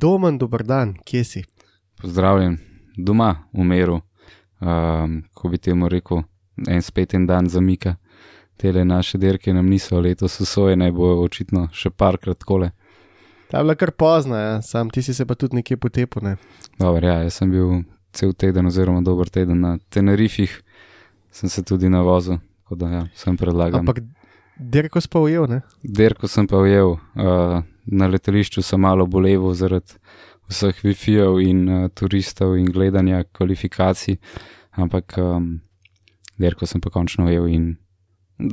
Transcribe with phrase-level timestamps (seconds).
[0.00, 1.40] Domen, dober dan, kje si?
[1.98, 2.58] Pozdravljen,
[2.96, 3.96] doma, v miru,
[4.62, 6.20] um, ko bi temu rekel,
[6.70, 7.96] en spet en dan zamika.
[8.56, 12.68] Tele naše dirke nam niso letos usvojene, bojo očitno še parkrat kole.
[13.50, 14.52] Ta je bila kar pozna, ja.
[14.62, 16.22] sam ti si se pa tudi nekje potepil.
[16.22, 16.36] Ne?
[16.78, 17.80] Dobro, ja, jaz sem bil
[18.14, 20.60] cel teden, oziroma dober teden na Tenerifih,
[21.34, 23.82] sem se tudi navozil, tako da ja, sem predlagal.
[23.82, 23.98] Ampak
[24.58, 25.64] dirko si pa ujel, ne?
[25.82, 29.98] Dirko sem pa ujel, uh, na letališču sem malo boleval zaradi
[30.48, 34.16] vseh Wi-Fi-jev in uh, turistov in gledanja kvalifikacij,
[34.80, 35.58] ampak um,
[36.38, 37.66] dirko sem pa končno ujel in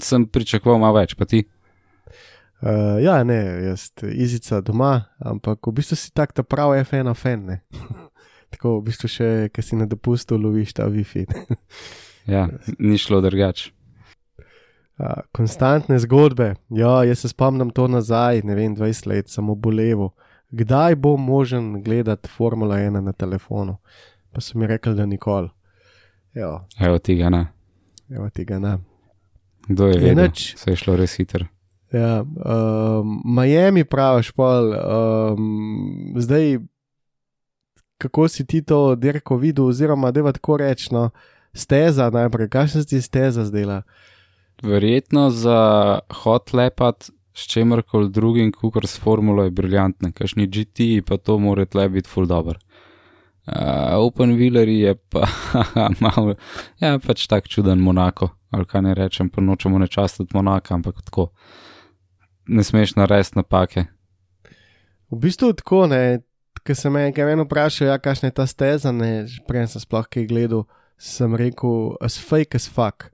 [0.02, 1.46] sem pričakoval malo več, pa ti.
[2.66, 7.46] Uh, ja, ne, jaz izica doma, ampak v bistvu si tak ta prav F1 fan.
[7.46, 7.62] Ne?
[8.56, 11.28] Tako v bistvu še, ki si na dopustu loviš ta Wi-Fi.
[12.26, 12.48] Ja,
[12.82, 13.70] ni šlo drugače.
[14.98, 16.54] Uh, konstantne zgodbe.
[16.70, 20.14] Ja, jaz se spomnim to nazaj, ne vem, 20 let, samo bolevo.
[20.52, 23.78] Kdaj bo možen gledati Formula 1 na telefonu?
[24.32, 25.50] Pa so mi rekli, da nikoli.
[26.34, 27.48] Ja, Evo tega ne.
[28.10, 28.78] evo tega ne.
[29.68, 30.30] Kdo je vedel?
[30.36, 31.46] Se je šlo res hitro.
[31.92, 36.60] Ja, um, Miami praviš, pol, um, zdaj,
[37.98, 41.10] kako si ti to dirko videl, oziroma da je tako rečno,
[41.54, 43.82] steza najprej, kakšna se ti steza zdela?
[44.66, 51.18] Verjetno za hot lepat s čemarkoli drugim, kot s formulo je briljantna, kašni GT pa
[51.18, 52.60] to mora tle biti full dobro.
[53.46, 53.54] Uh,
[54.02, 55.28] Open Wheeler je pa
[56.02, 56.34] malo,
[56.80, 61.28] ja, pač tak čuden Monako, ali kaj ne rečem, pa nočemo nečastiti Monaka, ampak tako.
[62.48, 63.86] Ne smeš narediti napake.
[65.12, 66.22] V bistvu tako, ne,
[66.66, 70.10] ker sem me enkrat eno vprašal, ja, kakšna je ta steza, ne, prej sem sploh
[70.10, 70.66] kaj gledal,
[70.98, 73.12] sem rekel, as fake as fuck.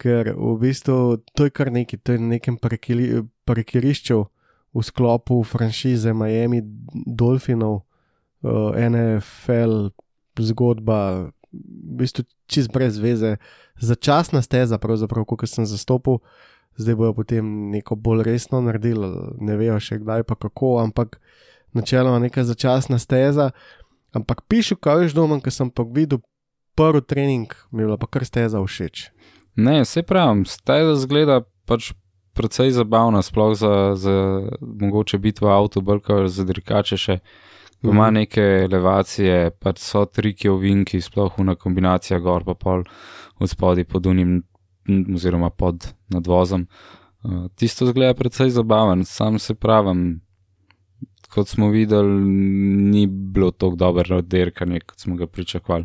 [0.00, 4.24] Ker v bistvu to je kar neki, to je na nekem parkiri- parkirišču
[4.72, 6.62] v sklopu franšize Miami
[7.06, 7.82] Dolphinov,
[8.42, 9.90] uh, NFL
[10.40, 13.36] zgodba, v bistvu čist brez veze,
[13.76, 16.22] začasna steza, pravzaprav, kot sem zastopil,
[16.80, 17.44] zdaj bojo potem
[17.74, 19.10] neko bolj resno naredili,
[19.42, 21.20] ne vejo še kdaj pa kako, ampak
[21.76, 23.50] načeloma neka začasna steza.
[24.16, 26.22] Ampak pišu, kaj veš doma, ker sem pa videl
[26.74, 29.10] prvi trening, mi je bila pa kar steza všeč.
[29.56, 31.92] Ne, se pravim, steza zgleda pač
[32.32, 34.14] precej zabavna, sploh za, za
[34.60, 37.18] mogoče biti v avtu, brka za dirkače še.
[37.82, 38.14] Ima Mhm.
[38.14, 42.84] neke elevacije, pač so triki ovinki, sploh una kombinacija gor pa pol
[43.38, 44.42] od spodaj pod unim
[45.14, 46.66] oziroma pod nadvozom.
[47.22, 50.20] Uh, tisto zgleda precej zabaven, sam se pravim,
[51.28, 52.20] kot smo videli,
[52.90, 55.84] ni bilo tako dobro dirkanje, kot smo ga pričakovali.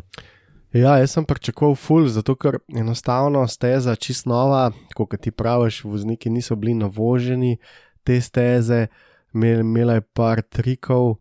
[0.72, 6.30] Ja, jaz sem pričakoval ful, zato ker enostavno steza čist nova, kot ti praviš, vozniki
[6.30, 7.56] niso bili navoženi
[8.04, 8.86] te steze,
[9.34, 11.16] imel- imela je par trikov,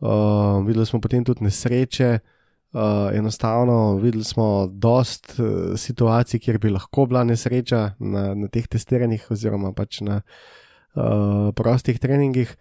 [0.00, 2.18] uh, videli smo potem tudi nesreče.
[2.72, 8.66] Uh, enostavno videli smo dost uh, situacij, kjer bi lahko bila nesreča na, na teh
[8.68, 12.56] testiranjih, oziroma pač na uh, prostih treningih.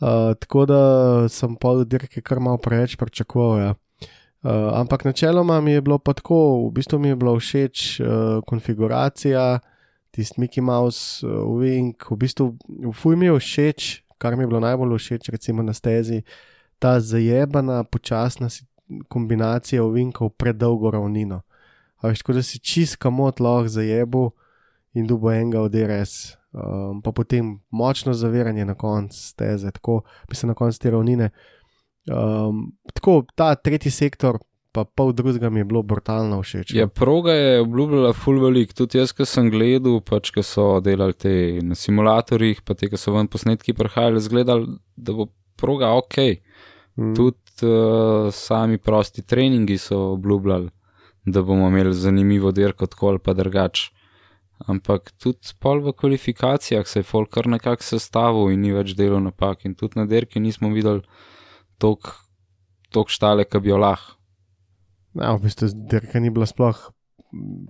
[0.00, 0.80] Uh, tako da
[1.28, 3.58] sem pol dirke kar malo preveč pričakoval.
[3.58, 3.74] Ja.
[4.46, 8.06] Uh, ampak načeloma mi je bilo pa tako, v bistvu mi je bila všeč uh,
[8.46, 9.58] konfiguracija,
[10.14, 12.54] tisti Mickey Mouse, uh, Wing, v bistvu
[12.94, 16.22] fuj mi je všeč, kar mi je bilo najbolj všeč, recimo na stezi,
[16.78, 18.46] ta zajebana, počasna
[19.08, 21.42] kombinacija ovinkov pred dolgo ravnino.
[21.98, 24.30] A veš, tako da si čist kamot lahko zajebu
[24.94, 26.36] in dubo enega od DRS.
[26.52, 31.30] Um, pa potem močno zaviranje na koncu steze, tako mislim na koncu te ravnine.
[32.06, 34.38] Um, tako ta tretji sektor,
[34.76, 36.74] pa pol drugega mi je bilo brutalno všeč.
[36.74, 36.80] no.
[36.80, 41.16] Ja, proga je obljubljala full velik, tudi jaz, ki sem gledal, pač, ki so delali
[41.16, 41.32] te
[41.64, 46.20] na simulatorjih, pa te, ki so ven posnetki prihajali, zgledali, da bo proga ok.
[46.96, 47.12] Mm.
[47.16, 50.70] Tudi uh, sami prosti treningi so obljubljali,
[51.24, 53.90] da bomo imeli zanimivo dirko, tako ali pa drugače.
[54.70, 59.20] Ampak tudi pol v kvalifikacijah se je folk kar nekako sestavil in ni več delal
[59.20, 59.66] napak.
[59.68, 61.02] In tudi na dirki nismo videli
[61.78, 64.16] toliko štale, ki bi jo lahko.
[65.16, 66.76] Ja, v bistvu dirka ni bila sploh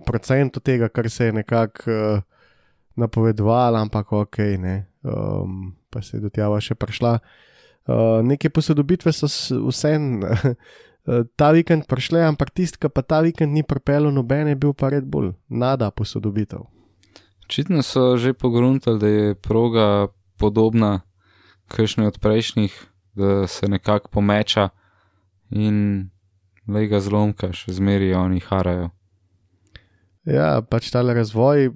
[0.07, 2.23] procent od tega, kar se je nekako uh,
[2.95, 4.87] napovedovalo, ampak ok, ne.
[5.03, 7.19] Um, pa se je do tega še prišla.
[7.87, 9.29] Uh, neke posodobitve so
[9.69, 9.95] vse
[11.39, 14.91] ta vikend prišle, ampak tisti, ki pa ta vikend ni pripeljal noben, je bil pa
[14.91, 16.67] red bolj nada posodobitev.
[17.47, 21.07] Očitno so že pogruntali, da je proga podobna
[21.71, 22.75] kakšni od prejšnjih,
[23.17, 24.69] da se nekako pomeča
[25.49, 26.09] in
[26.67, 28.91] le ga zlomka, še zmeri oni harajo.
[30.27, 31.71] Ja, pač ta razvoj,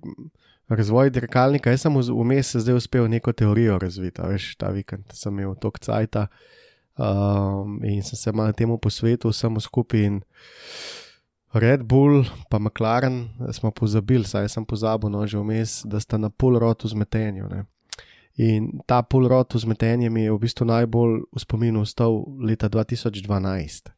[0.67, 1.71] razvoj dirkalnika.
[1.71, 6.27] Jaz sem vmes zdaj uspel neko teorijo razviti, veš, ta vikend sem imel tok cajta
[6.99, 10.19] um, in sem se malo temu posvetil, vsemu skupaj in
[11.53, 16.29] Red Bull, pa McLaren, smo pozabili, saj sem pozabil, no že vmes, da sta na
[16.29, 17.47] pol rotu zmetenju.
[17.51, 17.65] Ne.
[18.39, 23.91] In ta pol rot vzmetenje mi je v bistvu najbolj v spominu ostal leta 2012.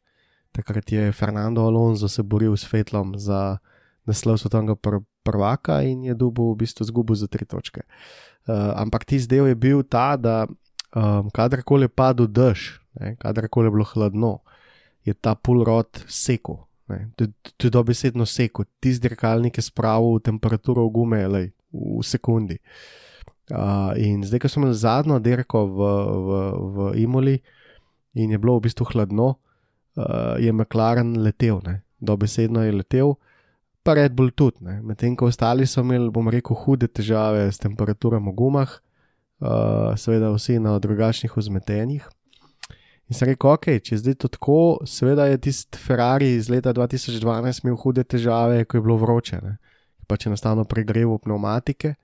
[0.50, 3.58] Takrat je Fernando Alonso se boril s Fetlom za
[4.06, 7.80] naslov svetovnega pr prvaka in je dubu v bistvu zgubil za tri točke.
[8.44, 12.76] Uh, ampak ti zdaj je bil ta, da um, kadarkoli je padel dež,
[13.18, 14.44] kadarkoli je bilo hladno,
[15.00, 16.68] je ta pol rot sekel.
[17.16, 17.24] To
[17.64, 22.60] je dobesedno sekel, ti zdrkalnik je spravil temperaturo gume lej, v sekundi.
[22.60, 23.03] Uh,
[24.00, 25.88] in zdaj, ko smo imeli zadnjo dirko v,
[26.26, 26.30] v,
[26.74, 27.38] v Imoli
[28.14, 29.34] in je bilo v bistvu hladno,
[29.96, 31.82] uh, je McLaren letel, ne?
[32.00, 33.14] dobesedno je letel,
[33.82, 34.64] pa Red Bull tudi.
[34.64, 38.70] Medtem ko ostali so imeli, bom rekel, hude težave s temperaturami v gumah,
[39.40, 42.06] uh, seveda vsi na drugačnih vzmetenjih.
[43.08, 47.64] In sem rekel, ok, če zdaj to tako, seveda je tisti Ferrari iz leta 2012
[47.64, 49.58] imel hude težave, ko je bilo vroče, ne?
[50.08, 51.94] pač enostavno pregreval pneumatike.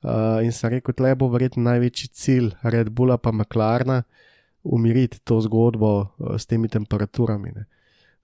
[0.00, 4.02] Uh, in sem rekel, da bo verjetno največji cilj Red Bulla pa McLarena
[4.64, 7.52] umiriti to zgodbo uh, s temi temperaturami.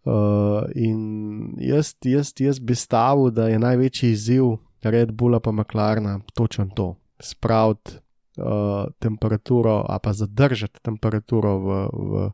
[0.07, 6.21] Uh, in jaz, jaz, jaz bi stavil, da je največji izziv Red Bulla pa McLarena
[6.35, 7.99] točno to: spraviti
[8.39, 12.31] uh, temperaturo, a pa zadržati temperaturo v, v,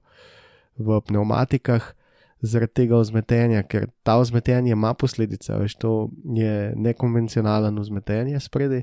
[0.78, 1.94] v pneumatikah.
[2.42, 8.82] Zaradi tega vzmetenja, ker ta vzmetenje ima posledice, veš, to je nekonvencionalen vzmetenje spredi.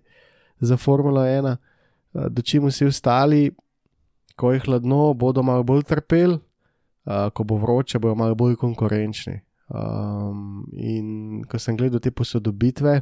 [0.59, 3.51] Za Formula 1, eh, da čim vsi ostali,
[4.35, 6.39] ko je hladno, bodo malo bolj trpeli,
[7.05, 9.39] eh, ko bo vroče, bodo malo bolj konkurenčni.
[9.69, 13.01] Um, in ko sem gledal te posodobitve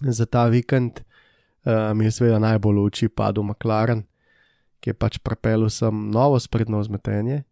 [0.00, 1.02] za ta vikend,
[1.68, 4.00] uh, mi je seveda najbolj v oči padel McLaren,
[4.80, 7.42] ki je pač pripeljal sem novo sprednjo vzmetenje,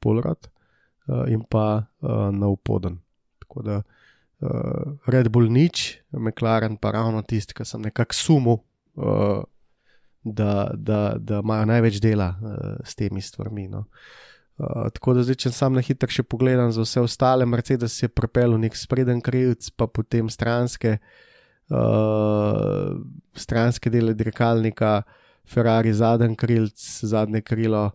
[0.00, 2.96] polrod uh, in pa uh, nov poden.
[3.44, 3.95] Tako da uh,
[5.06, 8.58] Red Bull nič, McLaren pa ravno tisti, ki sem nekako sumil,
[9.00, 9.40] uh,
[10.20, 13.68] da, da, da imajo največ dela uh, s temi stvarmi.
[13.72, 13.86] No.
[14.58, 18.12] Uh, tako da zdaj, če sam na hitro še pogledam za vse ostale, Mercedes je
[18.12, 20.98] pripeljal nek spreden krilc, pa potem stranske,
[21.72, 22.92] uh,
[23.36, 25.00] stranske dele dirkalnika,
[25.46, 27.86] Ferrari zadnji krilc, zadnje krilo,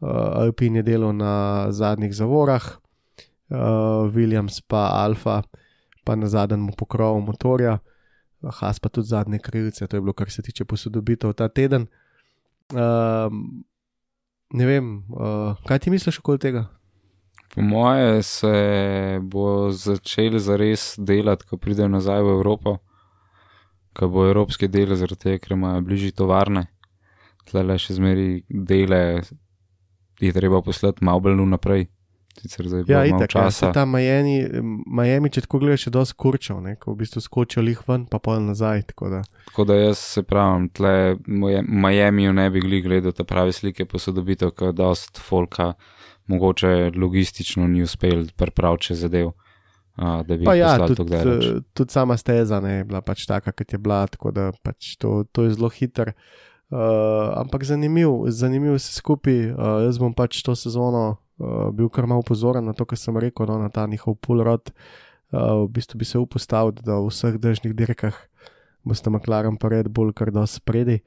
[0.00, 2.78] uh, Alpine je delo na zadnjih zavorah,
[3.52, 5.42] uh, Williams pa Alfa
[6.04, 7.78] pa na zadnjem pokrovu motorja,
[8.42, 11.86] Has pa tudi zadnje krilce, to je bilo, kar se tiče posodobitev ta teden.
[12.72, 13.30] Uh,
[14.50, 16.66] ne vem, uh, kaj ti misliš okoli tega?
[17.54, 22.76] Po moje se bo začel zares delati, ko pridejo nazaj v Evropo,
[23.92, 26.66] ko bo evropski del, zaradi tega, ker imajo bližje tovarne,
[27.46, 29.22] tle le še zmeri dele,
[30.20, 31.86] je treba poslati malo bolj naprej.
[32.40, 34.46] Sicer zdaj ja, itak, ja, se ta Miami,
[34.86, 38.40] Miami, če tako gledaš, je dosti kurčev, ko v bistvu skočijo jih ven, pa pol
[38.42, 38.86] nazaj.
[38.88, 39.20] Tako da.
[39.50, 44.72] tako da jaz se pravim, tle Miami ne bi gledal te prave slike posodobitev, ker
[44.72, 45.74] dost folka
[46.32, 49.34] mogoče logistično ni uspel pripraviti zadev.
[49.96, 53.72] A, da bi pa ja, tudi, tudi sama steza ne, je bila pač taka, kot
[53.72, 56.14] je bila, tako da pač to, to je zelo hiter.
[56.72, 56.78] Uh,
[57.36, 59.50] ampak zanimiv, zanimiv se skupaj.
[59.52, 63.16] Uh, jaz bom pač to sezono uh, bil kar malo pozoren na to, kar sem
[63.16, 64.72] rekel, no, na ta njihov pulrod.
[65.32, 68.16] Uh, v bistvu bi se upostavil, da v vseh državnih dirkah
[68.84, 71.00] boste McLaren pa Red Bull kar da spredi,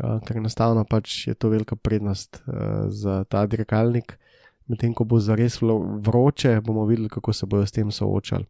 [0.00, 4.18] uh, ker enostavno pač je to velika prednost uh, za ta dirkalnik.
[4.64, 8.46] Medtem ko bo zares vroče, bomo videli, kako se bodo s tem soočali.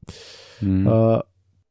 [0.62, 0.86] Mm.
[0.86, 1.18] Uh,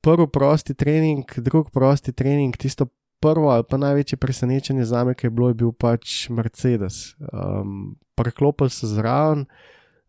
[0.03, 2.89] prvi prosti trening, drugi prosti trening, tisto
[3.23, 7.15] prvo ali pa največje presenečenje za me, ki je bilo, je bil pač Mercedes.
[7.31, 9.45] Um, Preklopil se zraven,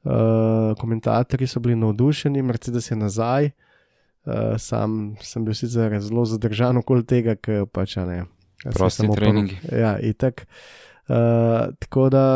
[0.05, 3.51] uh, komentatorji so bili navdušeni, Mercedes je nazaj.
[4.25, 8.25] Uh, sam sem bil sicer zelo zadržan okoli tega, ker pač ne.
[8.65, 9.59] Prosti treningi.
[9.73, 10.47] Ja, itak.
[11.09, 12.27] Uh, tako da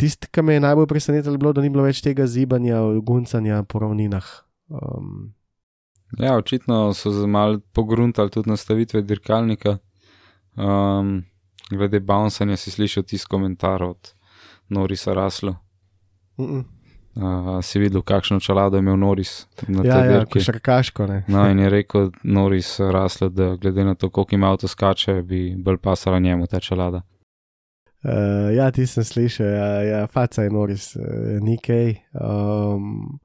[0.00, 3.62] tisto, kar me je najbolj presenetilo, je bilo, da ni bilo več tega zibanja, guncanja
[3.68, 4.30] po ravninah.
[4.72, 5.36] Um,
[6.18, 9.78] Ja, očitno so se mal pogruntali tudi nastavitve dirkalnika.
[10.56, 11.24] Um,
[11.70, 14.14] glede bouncanja si slišal tisti komentar od
[14.68, 15.56] Norisa Raslo.
[16.38, 16.64] Mm -mm.
[17.14, 17.22] Uh,
[17.62, 20.32] si videl, kakšno čelado je imel Noris na Ja, tej ja, dirki.
[20.32, 21.24] košarkaško, ne.
[21.28, 25.54] No, in je rekel Noris Raslo, da glede na to, koliko ima avto skače, bi
[25.58, 27.02] bolj pasala njemu ta čelada.
[28.04, 28.10] Uh,
[28.54, 31.02] ja, ti sem slišal, ja, ja faca je noris, uh,
[31.40, 31.94] nekaj.
[32.12, 33.18] Um,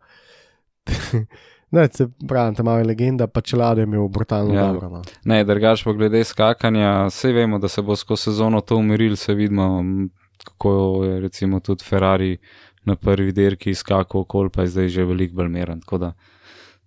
[1.71, 4.67] ne, se pravi, tam je legenda, pa čelado je imel brutalno Ja.
[4.67, 4.89] dobro.
[4.89, 5.01] No.
[5.25, 9.33] Ne, drugač pa glede skakanja, vse vemo, da se bo skozi sezono to umiril, se
[9.33, 9.83] vidimo,
[10.43, 12.37] kako je recimo tudi Ferrari
[12.85, 15.81] na prvi dirki skakal okol, pa je zdaj že veliko bolj meren.
[15.81, 16.13] Tako da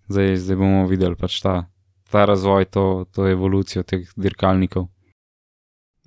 [0.08, 1.64] zdaj, zdaj bomo videli pač ta,
[2.10, 4.88] ta razvoj, to, to evolucijo teh dirkalnikov.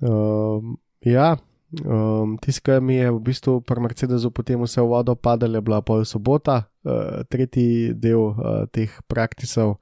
[0.00, 1.36] Um, ja,
[1.84, 5.64] um, tisto, kar mi je v bistvu pri Mercedesu potem vse v vodo padalo, je
[5.64, 9.78] bila pol sobota, uh, tretji del uh, teh praktisov,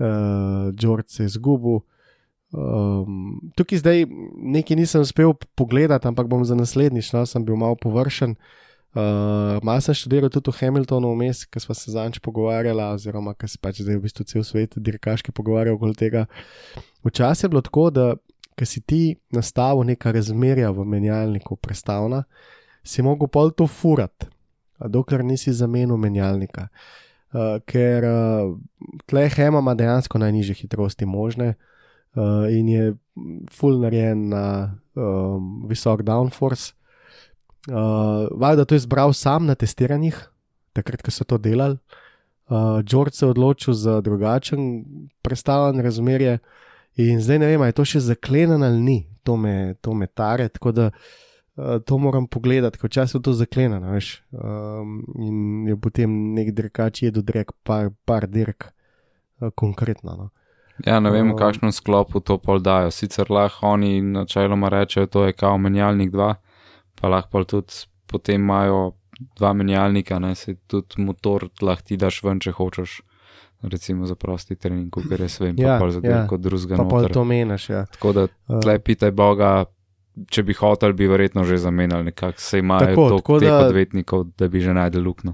[0.00, 1.82] uh, George se je izgubil.
[2.54, 4.04] Um, tukaj zdaj
[4.38, 8.36] nekaj nisem uspel pogledati, ampak bom za naslednjič, no, sem bil malo površen.
[8.94, 13.50] Uh, malo sem študiral tudi v Hamiltonu vmes, ker smo se zanj pogovarjali, oziroma ker
[13.50, 16.28] se pač zdaj v bistvu cel svet dirkaški pogovarja okoli tega.
[17.02, 18.06] Včasih je bilo tako, da
[18.54, 19.02] ker si ti
[19.34, 22.22] nastavil neka razmerja v menjalniku prestavna,
[22.86, 24.30] si mogel pol to furati,
[24.78, 26.68] dokler nisi zamenil menjalnika.
[27.34, 28.54] Uh, ker uh,
[29.10, 31.70] tle Hema ima dejansko najnižje hitrosti možne uh,
[32.50, 32.94] in je
[33.50, 36.72] full narejen na um, visok downforce.
[37.68, 40.18] Uh, Valjda to je izbral sam na testiranjih,
[40.72, 41.78] takrat, ko so to delali.
[42.48, 44.84] Uh, George se je odločil za drugačen
[45.22, 46.38] predstavljen razmerje.
[46.96, 50.06] In zdaj ne vem, ali je to še zaklenjeno ali ni, to me, to me
[50.06, 54.20] tare, tako da uh, to moram pogledati, ker včasih je to zaklenjeno, veš.
[54.30, 58.68] Um, in je potem nek dirkač jedel direk, par, par dirk,
[59.40, 60.16] uh, konkretno.
[60.20, 60.30] No.
[60.82, 62.90] Ja, ne vem, v Um, kakšnem sklopu to pol dajo.
[62.90, 66.34] Sicer lahko oni načeloma rečejo, to je kao menjalnik 2,
[67.00, 68.92] pa lahko tudi potem imajo
[69.36, 73.00] dva menjalnika, ne se tudi motor lahko ti daš ven, če hočeš.
[73.62, 76.18] Recimo za prosti trening, ker jaz vem, Ja, pa pol za ja.
[76.20, 77.86] dirko drugega Pa pol to meniš, ja.
[77.86, 79.64] Tako da Uh, tle pitaj Boga,
[80.28, 84.24] če bi hotel, bi verjetno že zamenjali nekako, se imajo Tako, tako teh da- odvetnikov,
[84.36, 85.32] da bi že najdel luknjo.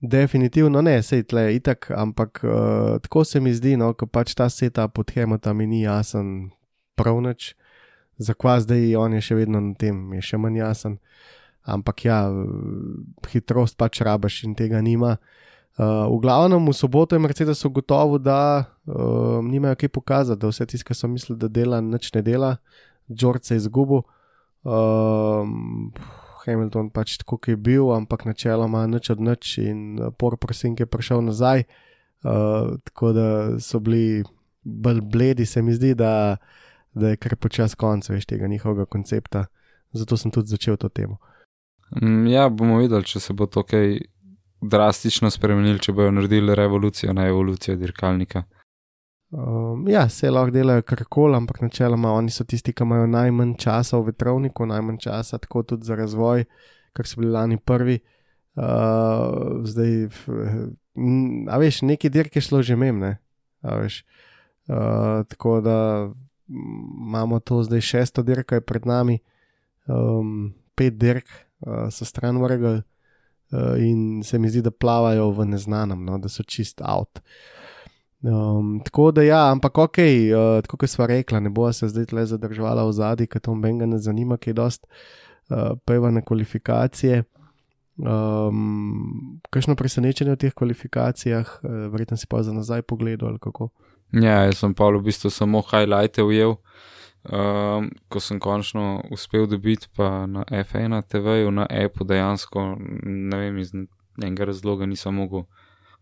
[0.00, 4.46] Definitivno ne, sej tle itak, ampak uh, tako se mi zdi, no, ko pač ta
[4.46, 6.52] seta pod Hamiltonom mi ni jasen
[6.94, 7.56] prav nič,
[8.22, 10.94] zakaj zdaj on je še vedno na tem, je še manj jasen.
[11.68, 12.20] Ampak ja,
[13.26, 15.16] hitrost pač rabaš in tega nima.
[15.78, 20.66] Uh, v glavnem v soboto je Mercedes ugotovil, da uh, nimajo kaj pokazati, da vse
[20.66, 22.54] tisto, kar so mislili, da dela, nič ne dela,
[23.10, 24.06] George se je izgubil.
[24.62, 25.90] Um,
[26.48, 30.80] Hamilton pač tako, kot je bil, ampak načeloma nič od nič in uh, por prosink
[30.80, 31.68] je prišel nazaj.
[32.24, 33.28] Uh, tako da
[33.62, 34.24] so bili
[34.64, 36.36] bolj bledi, se mi zdi, da,
[36.94, 39.46] da je kar počas konca veš tega njihovega koncepta.
[39.92, 41.16] Zato sem tudi začel to temo.
[42.02, 44.00] Mm, Ja, bomo videli, če se bo to kaj
[44.60, 48.42] drastično spremenilo, če bojo naredili revolucijo na evolucijo dirkalnika.
[49.30, 53.98] Um, ja, se lahko delajo karkoli, ampak načeloma oni so tisti, ki imajo najmanj časa
[53.98, 56.46] v vetrovniku, najmanj časa tako tudi za razvoj,
[56.96, 57.98] ker so bili lani prvi.
[58.58, 60.08] Uh, zdaj,
[61.52, 63.18] a veš, neki dirke šlo že mem, ne.
[63.62, 64.00] Uh,
[65.28, 65.76] tako da
[66.48, 69.18] imamo to zdaj šesto dirko je pred nami,
[69.86, 71.28] um, pet dirk
[71.60, 76.28] uh, so stran vrgli uh, in se mi zdi, da plavajo v neznanem, no, da
[76.28, 77.20] so čist out.
[78.22, 82.10] Um, tako da, ja, ampak ok, uh, tako kot sva rekla, ne bo se zdaj
[82.12, 87.22] le zadržala v zadnji, ker to menga ne zanima, kaj dost uh, peva na kvalifikacije.
[87.98, 93.70] Um, kakšno presenečenje v teh kvalifikacijah, uh, verjetno si pa za nazaj pogledal ali kako.
[94.12, 96.56] Ja, jaz sem pa v bistvu samo highlighte ujel,
[97.30, 103.58] um, ko sem končno uspel dobiti pa na F1 TV-ju, na Apple dejansko, ne vem,
[103.58, 103.74] iz
[104.18, 105.46] enega razloga nisem mogel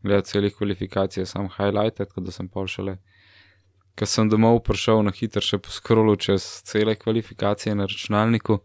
[0.07, 2.97] gledati celih kvalifikacij, sam highlighte, tako da sem pol šele.
[3.97, 8.61] Ker sem domov prišel na hitro še po scrollu čez cele kvalifikacije na računalniku,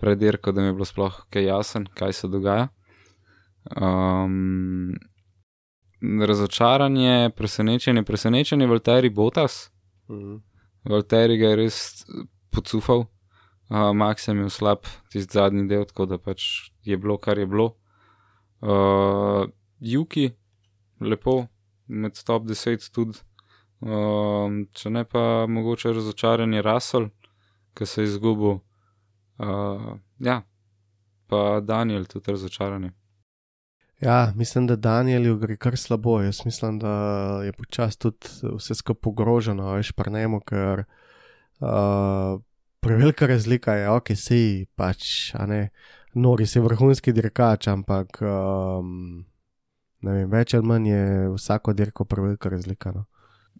[0.00, 2.68] pred dirko, da mi je bilo sploh kaj jasen, kaj se dogaja.
[3.78, 4.96] Um,
[6.02, 9.70] razočaranje, presenečenje, presenečenje, Valtteri Botas.
[10.10, 10.40] Mhm.
[10.90, 11.76] Valtteri ga je res
[12.50, 13.06] pocufal,
[13.70, 14.82] uh, Max je imel slab
[15.12, 17.76] tisti zadnji del, tako da pač je bilo, kar je bilo.
[18.60, 19.46] Uh,
[19.78, 20.32] Juki,
[21.04, 21.46] lepo,
[21.86, 23.18] med top 10 tudi.
[23.82, 27.08] Um, če ne pa mogoče razočaranje Russell,
[27.74, 28.60] ki se je izgubil.
[29.42, 30.42] Uh, ja,
[31.26, 32.92] pa Daniel tudi razočaranje.
[34.02, 36.20] Ja, mislim, da Danielu gre kar slabo.
[36.22, 36.92] Jaz mislim, da
[37.44, 40.84] je počasi tudi vse skupaj ogroženo, veš, pa ne, ker
[41.60, 42.40] uh,
[42.80, 45.60] prevelika razlika je, ok, si pač, a ne,
[46.14, 49.22] nori si vrhunski dirkač, ampak um,
[50.10, 51.04] vem, več ali manj je
[51.36, 52.92] vsako dirko prevelika razlika.
[52.92, 53.04] No.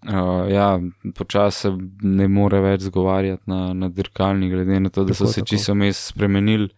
[0.02, 0.80] Uh, ja,
[1.14, 1.70] počasi se
[2.02, 5.50] ne more več zgovarjati na, na dirkalni, glede na to, da Tako, so se tako.
[5.52, 6.68] čisto mes spremenili,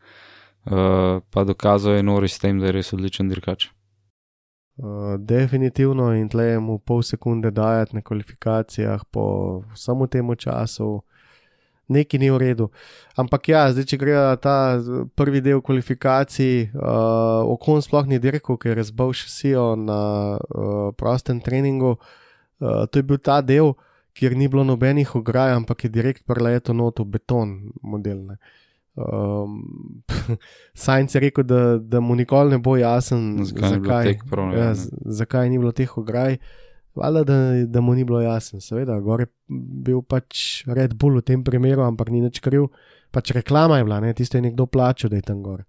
[0.68, 3.70] uh, pa dokazal je Nori s tem, da je res odličen dirkač.
[4.76, 11.00] Uh, definitivno in tle mu pol sekunde dajati na kvalifikacijah po samo temu času,
[11.88, 12.70] neki ni v redu.
[13.16, 14.80] Ampak ja, zdaj, če gre ta
[15.14, 20.00] prvi del kvalifikacij, uh, okon sploh ni dirkal, ker je razbil šasijo na
[20.38, 21.96] uh, prostem treningu.
[22.58, 23.74] Uh, to je bil ta del,
[24.14, 28.38] kjer ni bilo nobenih ograj, ampak je direkt preleto not v beton modelne.
[28.94, 30.02] Um,
[30.74, 34.74] Sajnc je rekel, da, da mu nikoli ne bo jasen, Zakaj prav, ne, ja, ne.
[34.74, 36.38] z- zakaj ni bilo teh ograj.
[36.94, 41.26] Valjda, da, da mu ni bilo jasno, seveda, gor je bil pač Red Bull v
[41.26, 42.68] tem primeru, ampak ni nič kriv.
[43.14, 44.12] Pač reklama je bila, ne?
[44.14, 45.64] tisto je nekdo plačal, da je tam gor.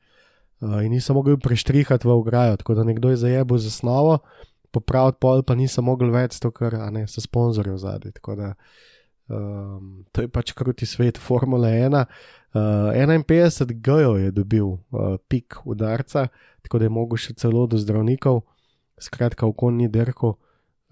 [0.62, 4.20] Uh, in nisem mogel preštrihati v ograjo, tako da nekdo je zajebil zasnovo,
[4.72, 8.14] popraviti pol, pa nisem mogel več, to ker a ne, so sponzorji v zadnji.
[9.26, 12.06] Um, to je pač kruti svet Formule 1.
[12.56, 16.30] Uh, 51 G-jev je dobil uh, pik udarca,
[16.62, 18.44] tako da je mogel še celo do zdravnikov,
[19.02, 20.38] skratka, okon ni derko,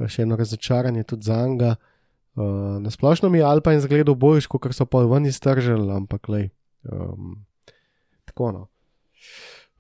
[0.08, 1.76] še eno razočaranje tudi za njega.
[2.36, 6.50] Uh, Nasplošno mi je Alpine zgledal boljš, kot so pa ven iztržili, ampak lej.
[6.84, 7.46] Um,
[8.26, 8.68] tako no.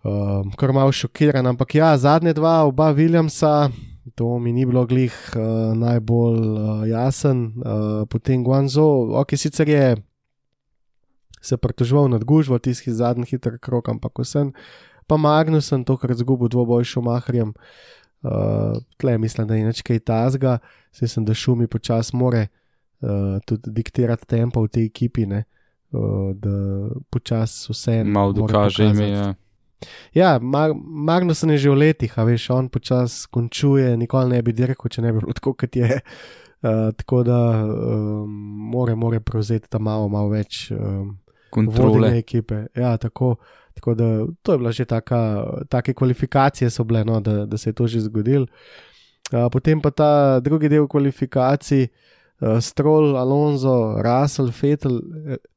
[0.03, 3.71] Um, kar malo šokiran, ampak ja, zadnje dva, oba Williamsa,
[4.15, 7.45] to mi ni bilo glih uh, najbolj uh, jasen.
[7.57, 9.95] Uh, potem Guangzhou, ok, sicer je
[11.43, 14.53] se pritoževal nad gužvo, tisti zadnji hiter krok, ampak vsem,
[15.07, 17.49] pa Magnusen tokrat zgubil dvoboj s Šumaharjem.
[17.49, 18.02] Uh,
[18.97, 20.57] tle mislim, da je nekaj tazga,
[20.91, 22.47] se sem, da šumi počasi more
[23.01, 23.09] uh,
[23.45, 25.43] tudi diktirati tempo v tej ekipi, ne,
[25.91, 28.03] uh, da počasi vse.
[28.03, 29.09] Mal more dokaže ime.
[29.09, 29.33] Ja.
[30.13, 34.53] Ja, Mag Magnusen je že v letih, a veš, on počasi končuje, nikoli ne bi
[34.55, 35.99] dirkal, če ne bi bilo tako, kot je.
[36.63, 38.29] Uh, tako da um,
[38.71, 41.17] more, more prevzeti tam malo, malo več um,
[41.51, 42.13] Kontrole.
[42.17, 42.71] ekipe.
[42.75, 43.35] Ja, tako,
[43.73, 47.69] tako da to je bila že taka, take kvalifikacije so bile, no, da, da se
[47.69, 48.47] je to že zgodilo.
[49.31, 55.01] Uh, potem pa ta drugi del kvalifikacij, uh, Stroll, Alonso, Russell, Fetel,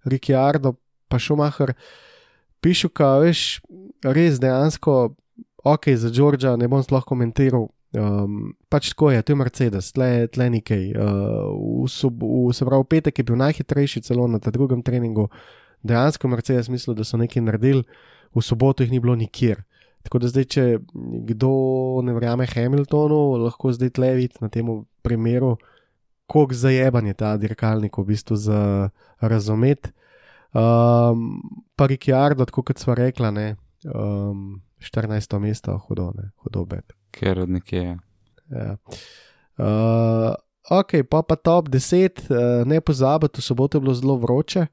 [0.05, 0.77] Ricciardo,
[1.09, 1.75] pa Schumacher,
[2.61, 3.61] Pišuka, veš,
[4.03, 5.15] res dejansko,
[5.65, 7.69] ok, za Džordža ne bom sploh komentiral.
[7.97, 10.83] Um, pač tako je, to je Mercedes, tle, tle nekaj.
[10.93, 11.53] Uh,
[11.85, 15.29] v, sob, v, se pravi, v petek je bil najhitrejši celo na drugem treningu.
[15.83, 17.85] Dejansko Mercedes mislil, da so nekaj naredili,
[18.35, 19.63] v soboto jih ni bilo nikjer.
[20.07, 20.65] Tako da zdaj, če
[21.33, 21.51] kdo
[22.07, 24.69] ne verjame Hamiltonu, lahko zdaj tle vidi na tem
[25.03, 25.57] primeru,
[26.31, 28.61] koliko zajeban je ta dirkalnik v bistvu za
[29.21, 29.91] razumeti.
[30.57, 31.43] Um,
[31.77, 33.57] pa Ricciardo, tako kot sva rekla, ne,
[33.91, 35.39] um, 14.
[35.43, 36.95] mesto, hudo, ne, hudo bed.
[37.11, 37.97] Ker od nekje je.
[38.55, 38.77] Ja.
[39.59, 40.33] Uh,
[40.71, 44.67] ok, pa pa top 10, uh, ne pozabite, v soboto je bilo zelo vroče.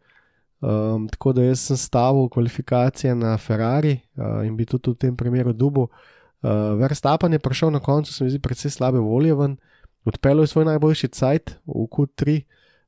[0.63, 5.15] Um, tako da jaz sem stavil kvalifikacije na Ferrari uh, in bi tudi v tem
[5.17, 5.89] primeru dubu.
[6.41, 9.58] Uh, Verstappen je prišel na koncu, se mi zdi, precej slabe volje ven,
[10.06, 12.41] odpeljal je svoj najboljši cajt v Q3,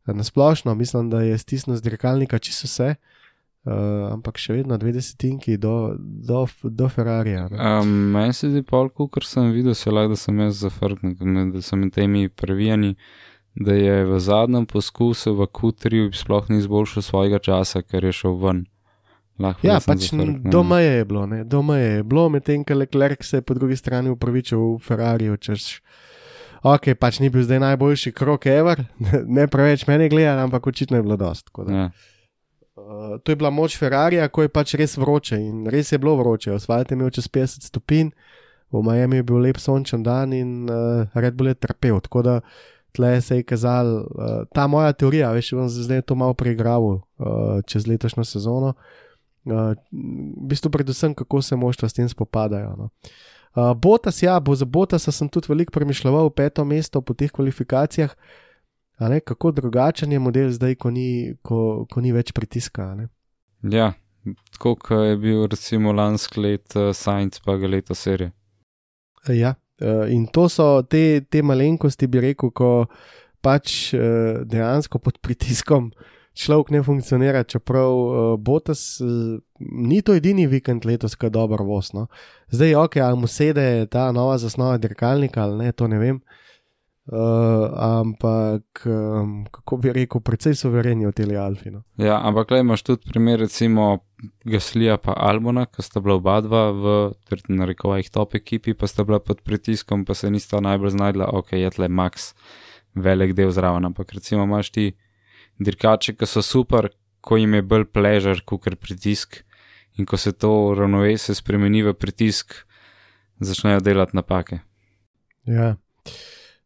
[0.06, 3.74] na splošno mislim, da je stisnil z dirkalnika čisto vse, uh,
[4.14, 7.50] ampak še vedno dve desetinki do, do, do Ferrarija.
[7.52, 11.66] Um, meni se zdi pol, ker sem videl, se lahko, da sem jaz zafrknil, da
[11.66, 12.96] so med temi previjani,
[13.56, 18.36] da je v zadnjem poskusu v Q3 sploh ni izboljšal svojega časa, ker je šel
[18.40, 18.66] ven.
[19.40, 20.12] Lahko Ja, pač
[20.48, 24.10] doma je bilo, ne, doma je bilo, medtem ko Leclerc se je po drugi strani
[24.10, 25.82] upravičil v Ferrariju, češ.
[26.64, 28.86] Ok, pač ni bil zdaj najboljši krok ever,
[29.38, 31.52] ne preveč meni gledati, ampak očitno je bilo dost.
[31.68, 31.92] Ja.
[32.76, 36.16] Uh, to je bila moč Ferrarija, ko je pač res vroče in res je bilo
[36.16, 36.56] vroče.
[36.56, 38.12] Asfalt je imel čez 50 stopinj,
[38.72, 42.00] v Miami je bil lep sončen dan in uh, Red Bull je trpel.
[42.04, 42.40] Tako da
[42.96, 47.02] tle se je kazal uh, ta moja teorija, veš, bom zdaj to malo preigral uh,
[47.68, 48.74] čez letošnjo sezono.
[49.46, 52.74] Uh, v bistvu predvsem, kako se moštva s tem spopadajo.
[52.78, 52.90] No.
[53.56, 58.16] Uh, Botas, ja, bo za Botasa sem tudi veliko premišljal, peto mesto po teh kvalifikacijah.
[58.98, 62.94] A Ne, kako drugačen je model zdaj, ko ni, ko, ko ni več pritiska.
[62.96, 63.10] Ne?
[63.64, 63.94] ja,
[64.52, 68.32] tako kot je bil recimo lansko let uh, Science, pa ga leto serije.
[69.28, 69.62] Ja, eh,
[70.10, 72.86] in to so te, te malenkosti, bi rekel, ko
[73.44, 75.92] pač eh, dejansko pod pritiskom
[76.36, 78.98] človek ne funkcionira, čeprav uh, Botas
[79.60, 82.10] ni to edini vikend letos, ki je dobro vosno.
[82.52, 86.18] Zdaj, ok, ali mu sede ta nova zasnova dirkalnika ali ne, to ne vem.
[86.20, 86.45] Uh,
[87.06, 91.84] ampak, um, kako bi rekel, precej suvereni v teli Alfino.
[92.02, 94.00] Ja, ampak le imaš tudi primer, recimo
[94.46, 96.96] Gaslija pa Albona, ki sta bila oba dva v,
[97.54, 101.54] na rekovajih, top ekipi, pa sta bila pod pritiskom, pa se nista najbolj znašla, ok,
[101.54, 102.34] je tle Max,
[102.96, 103.86] velik del zraven.
[103.86, 104.96] Ampak recimo imaš ti
[105.60, 106.90] dirkači, ki so super,
[107.22, 109.44] ko jim je bolj pležar, kot ker pritisk.
[109.96, 112.66] In ko se to ravnovesje spremeni v pritisk,
[113.40, 114.60] začnejo delati napake.
[115.48, 115.76] Ja.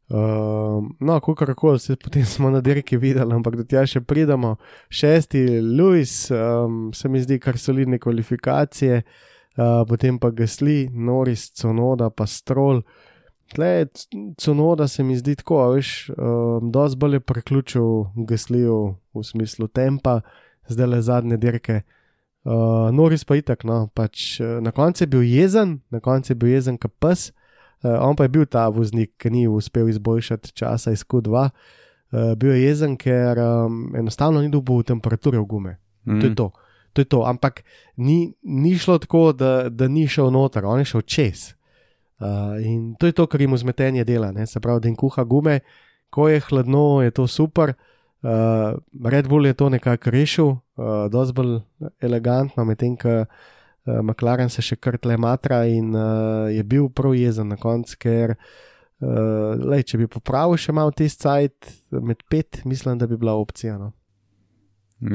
[0.10, 4.56] Uh, no, kako koli se potem smo na dirki videli, ampak do tja še pridemo.
[4.90, 12.10] Šesti, Louis, um, se mi zdi kar solidne kvalifikacije, uh, potem pa Gasli, Noris, Conoda,
[12.10, 12.82] pa Stroll.
[13.54, 13.86] Tle,
[14.42, 18.80] Conoda se mi zdi tako, veš, um, dosti bolje preključil Gasliju
[19.14, 20.22] v smislu tempa,
[20.74, 21.84] zdaj le zadnje dirke.
[22.50, 26.56] Uh, Noris pa itak, no, pač na koncu je bil jezen, na koncu je bil
[26.56, 27.30] jezen, kot pes.
[27.30, 27.39] Uh,
[27.84, 31.32] on pa je bil ta voznik, ki ni uspel izboljšati časa iz Q2.
[31.32, 31.50] Uh,
[32.12, 35.78] eh, bil je jezen, ker um, enostavno ni dobil temperature v gume.
[36.06, 36.20] Mm.
[36.20, 36.36] To je mhm.
[36.36, 36.52] to.
[36.94, 37.24] To je to.
[37.26, 37.64] Ampak
[37.98, 41.54] ni, ni šlo tako, da, da ni šel noter, on je šel čez.
[42.20, 44.32] Uh, in to je to, kar jim vzmetenje dela.
[44.32, 44.48] Ne?
[44.48, 45.60] Se pravi, da jim kuha gume,
[46.10, 47.74] ko je hladno, je to super.
[48.22, 51.62] Uh, Red Bull je to nekako rešil, uh, dosti bolj
[52.02, 53.22] elegantno, medtem ko.
[53.24, 53.56] Uh,
[54.04, 58.36] McLaren se še kar tle matra in uh, je bil prav jezen na koncu, ker
[58.36, 63.38] uh, lej, če bi popravil še malo tisti cajt med pet, mislim, da bi bila
[63.40, 63.78] opcija.
[63.80, 63.92] No.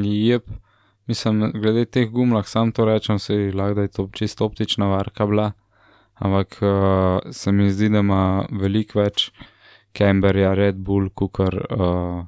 [0.04, 0.48] Jep,
[1.10, 4.88] mislim, glede teh gumlah, sam to rečem, se je lahko, da je to čisto optična
[4.92, 5.50] varka bila,
[6.14, 9.30] ampak uh, se mi zdi, da ima veliko več
[9.94, 12.24] Camberja, Red Bull, kukar uh,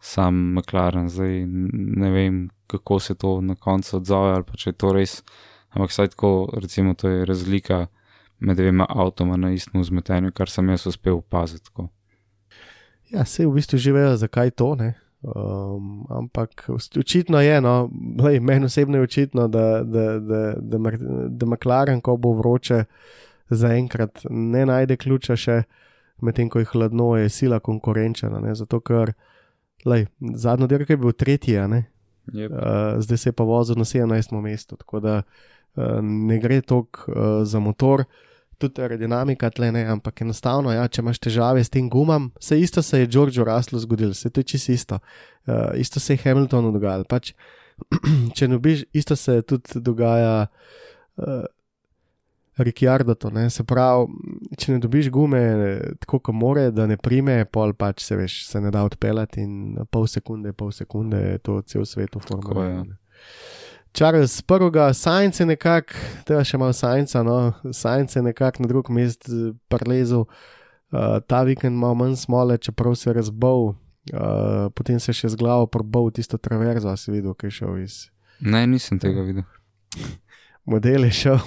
[0.00, 2.48] sam McLaren, zdaj ne vem.
[2.70, 5.32] Kako se to na koncu odzove, ali pa če je to res uh,
[5.70, 7.86] ampak saj tako, recimo, to je razlika
[8.40, 11.70] med dvema avtoma na istem vzmetenju, kar sem jaz uspel opaziti.
[13.10, 14.94] Ja, se v bistvu živejo, zakaj to ne.
[15.20, 16.64] Um, ampak
[16.96, 17.90] očitno je, no,
[18.24, 20.78] lej, meni osebno je očitno, da, da, da, da,
[21.28, 22.84] da McLaren, ko bo vroče,
[23.50, 25.62] zaenkrat ne najde ključa še,
[26.22, 28.40] medtem ko je hladno, je sila konkurenčna.
[28.54, 29.12] Zato, ker
[29.84, 32.48] lej, zadnjo dirko je bil tretji, yep.
[32.48, 34.40] uh, zdaj se je pa vozil na 17.
[34.40, 34.76] mestu.
[34.76, 35.59] Tako da uh,
[36.02, 38.04] ne gre toliko uh, za motor,
[38.60, 42.82] tudi aerodinamika tle ne, ampak enostavno, ja, če imaš težave s tem gumam, se isto
[42.82, 44.98] se je Georgeu Raslu zgodilo, se to je čisto isto.
[45.46, 47.08] Uh, isto se je Hamiltonu dogajalo.
[47.08, 47.32] Pač,
[48.36, 50.46] če ne biš, isto se tudi dogaja.
[51.16, 51.48] Uh,
[52.60, 54.10] Ricciardo, to, se pravi,
[54.58, 55.40] če ne dobiš gume,
[56.02, 59.78] tako kot more, da ne prime, pol pač se veš, se ne da odpeljati in
[59.88, 62.66] pol sekunde, pol sekunde je to cel svet v formuli.
[63.92, 69.26] Charles prvega, Sajnce nekako, tega še malo Sajnca, no, Sajnce nekako na drug mest
[69.72, 75.22] prelezel, uh, ta vikend malo manj smole, čeprav se je razbol, uh, potem se je
[75.22, 78.00] še z glavo probal tisto traverzo, si videl, kaj je šel iz.
[78.40, 79.46] Ne, nisem tega videl.
[80.70, 81.40] Model je šel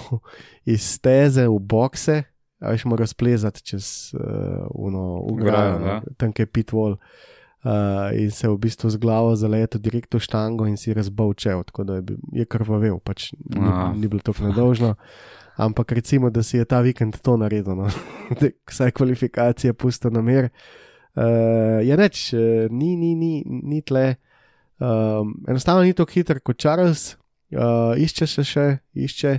[0.68, 2.24] iz steze v bokse,
[2.64, 6.02] a veš, mora splezati čez uh, uno, ugrajo, no, ja.
[6.20, 7.00] tam je pitvol.
[7.00, 7.32] Uh,
[7.64, 11.64] uh, in se v bistvu z glavo zaletel direkt v štango in si razbal čev,
[11.64, 13.94] tako da je, je krvavel, pač ni, ah.
[13.96, 14.96] ni bilo tako nedožno.
[15.56, 17.88] Ampak recimo, da si je ta vikend to naredil, no.
[18.70, 20.50] vsaj kvalifikacije, pusto na mer.
[21.14, 24.16] Uh, je neč, uh, ni, ni, ni, ni tle.
[24.82, 27.14] Um, enostavno ni tako hiter kot Charles,
[27.54, 28.66] uh, išče se še,
[28.98, 29.38] išče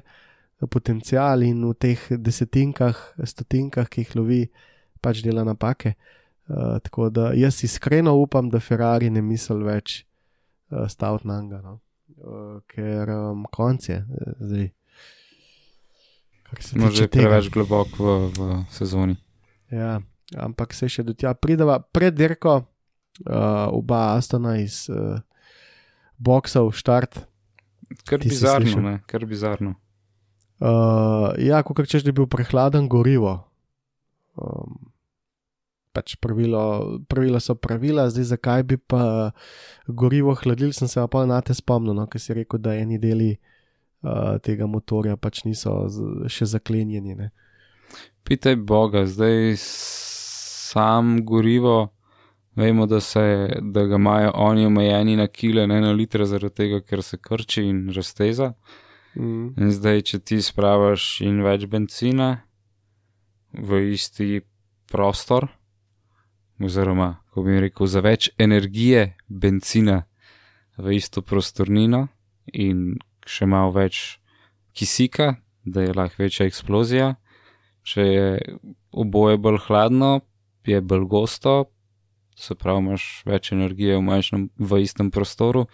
[0.71, 2.95] potencial in v teh desetinkah,
[3.27, 4.43] stotinkah, ki jih lovi,
[5.03, 5.99] pač dela napake.
[5.99, 10.03] Uh, Uh, tako da jaz iskreno upam, da Ferrari ne misli več
[10.71, 11.79] uh, staviti na njega, no?
[12.21, 14.05] uh, ker um, konc je
[14.41, 14.71] zdaj.
[16.61, 19.17] Smo že preveč globoko v, v sezoni.
[19.73, 19.99] Ja,
[20.39, 25.19] ampak se še do tja prideva pred dirko, uh, oba Astona iz uh,
[26.21, 27.25] boksov, štart.
[28.07, 29.75] Kar bizarno, ne, kar bizarno.
[30.63, 33.41] Uh, ja, kot rečeš, da je bil prehladen gorivo.
[34.39, 34.94] Um,
[35.95, 39.31] pač pravilo, pravila so pravila, zdaj zakaj bi pa
[39.87, 43.33] gorivo hladil, sem se pa na te spomnil, no, ker si rekel, da eni deli
[43.35, 47.17] uh, tega motorja pač niso z, še zaklenjeni.
[47.19, 47.31] Ne.
[48.27, 51.91] Pitaj Boga, zdaj sam gorivo.
[52.55, 56.79] Vemo, da, se, da ga imajo oni omejeni na kile, ne na litre, zaradi tega,
[56.87, 58.53] ker se krči in razteza.
[59.19, 59.49] Mm.
[59.59, 62.29] In zdaj, če ti spravaš in več benzina
[63.55, 64.45] v isti
[64.91, 65.49] prostor,
[66.65, 70.05] oziroma, ko bi rekel, za več energije, benzina
[70.77, 72.09] v isto prostornino
[72.53, 72.97] in
[73.27, 74.19] še malo več
[74.77, 77.15] kisika, da je lahko večja eksplozija.
[77.85, 78.27] Če je
[78.93, 80.11] oboje bolj hladno,
[80.65, 81.55] je bolj gosto,
[82.37, 85.67] se pravi, imaš več energije v, manjšnem, v istem prostoru.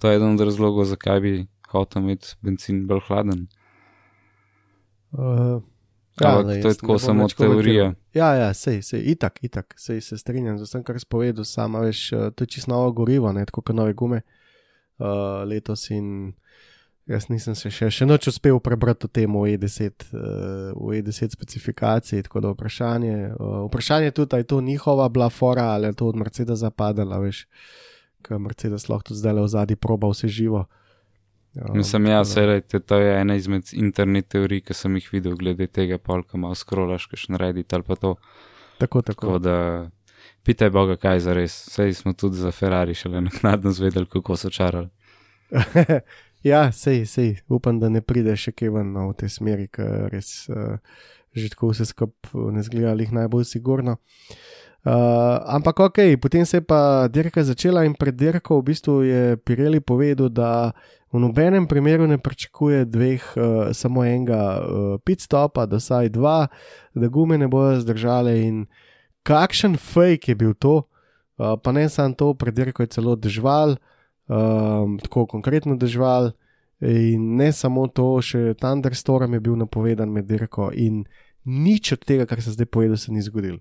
[0.00, 1.32] To je eden od razlogov, zakaj bi
[1.70, 3.46] hotel imeti benzin bolj hladen.
[5.12, 5.60] Uh,
[6.20, 7.92] Ja, Ampak to je tako samo teorija.
[8.14, 11.44] Ja, ja, sej, sej, itak, itak, sej se strinjam z vsem, kar si povedal.
[11.44, 14.22] Sama veš, eh, to je čisto novo gorivo, ne tako kot nove gume
[14.98, 16.32] uh, letos in
[17.08, 21.32] jaz nisem se še, še noč uspel prebrati o tem v E10, uh, v E10
[21.32, 25.98] specifikaciji, tako da vprašanje, uh, vprašanje tudi, ali je to njihova bila fora ali je
[26.02, 27.46] to od Mercedesa padala, veš,
[28.22, 30.66] ker Mercedes lahko tudi zdaj le v zadnji proba vse živo.
[31.58, 35.34] Ja, Mislim, ja, se reče, to je ena izmed internet teorij, ki sem jih videl,
[35.36, 38.12] glede tega, polka malo skrolaš, kaj še narediti ali pa to.
[38.78, 39.26] Tako, tako.
[39.26, 39.56] tako da,
[40.46, 41.56] pitaj Boga, kaj za res.
[41.72, 44.88] Sej smo tudi za Ferrari šele naknadno zvedeli, kako so čarali.
[46.52, 50.12] ja, sej, sej, upam, da ne pride še kaj ven no, v tej smeri, ker
[50.14, 50.78] res uh,
[51.34, 53.98] že tako vse skupaj ne zgleda jih najbolj sigurno.
[53.98, 54.67] Uh,
[55.44, 59.80] ampak ok, potem se je pa dirka začela in pred dirko v bistvu je Pirelli
[59.80, 60.72] povedal, da
[61.12, 66.48] v nobenem primeru ne pričakuje dveh, uh, samo enega uh, pit stopa, da saj dva,
[66.94, 68.40] da gume ne bodo zdržale.
[68.44, 68.66] In
[69.24, 73.76] kakšen fake je bil to, uh, pa ne samo to, predirko je celo držal,
[74.28, 76.32] um, tako konkretno držal.
[76.80, 81.08] In ne samo to, še Thunderstorm je bil napovedan med dirko, in
[81.44, 83.58] nič od tega, kar se zdaj povedal, se ni zgodil.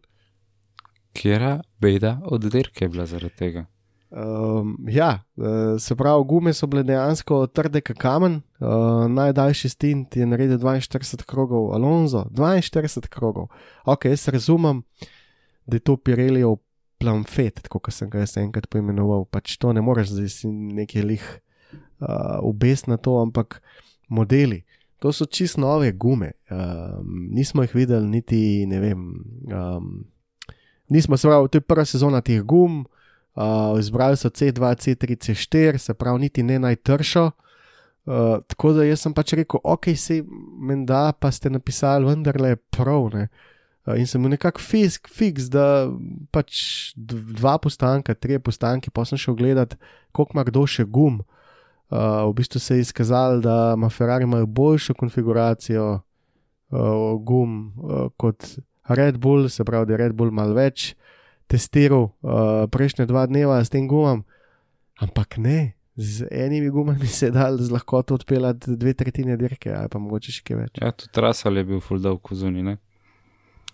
[1.17, 3.65] Kjera beda od dirke je bila zaradi tega?
[4.10, 5.45] Um, ja, uh,
[5.80, 8.41] se pravi, gume so bile dejansko trde kot kamen.
[8.60, 13.49] Uh, najdaljši stint je naredil 42 krogov, Alonso 42 krogov.
[13.86, 14.84] Ok, jaz razumem,
[15.65, 16.58] da je to Pirellijo
[16.97, 19.25] plamfet, kot sem ga jaz enkrat poimenoval.
[19.25, 21.25] Pač to ne moreš zdaj si nekaj lih
[21.99, 23.62] uh, ubest na to, ampak
[24.08, 24.63] modeli.
[25.03, 26.32] To so čist nove gume.
[26.49, 29.03] Um, nismo jih videli, niti ne vem.
[29.51, 29.91] Um,
[30.89, 32.86] nismo se pravi, to je prva sezona teh gum.
[33.38, 37.32] Uh, izbrali so C2, C3, C4, se pravi, niti ne najtršo.
[38.08, 40.23] Uh, tako da jaz sem pač rekel, ok, se
[40.60, 43.10] meni da, pa ste napisali, vendarle je prav.
[43.13, 43.28] Ne?
[43.86, 45.86] Uh, in sem bil nekako fisk, fiks, da
[46.34, 46.63] pač
[46.97, 49.76] dva postanka, tri postanke, pa sem šel gledat,
[50.15, 51.21] koliko ima kdo še gum.
[51.91, 58.58] Uh, v bistvu se je izkazalo, da ima Ferrari boljšo konfiguracijo uh, gum uh, kot
[58.88, 60.93] Red Bull, se pravi, da je Red Bull mal več
[61.47, 64.26] testiral uh, prejšnje dva dneva s tem gumom,
[65.00, 69.89] ampak ne, z enimi gumami se je dal z lahkoto odpeljati dve tretjine dirke, ali
[69.89, 70.82] pa mogoče še kaj več.
[70.82, 72.78] Ja, tudi Rasel je bil full dog v zuni, ne?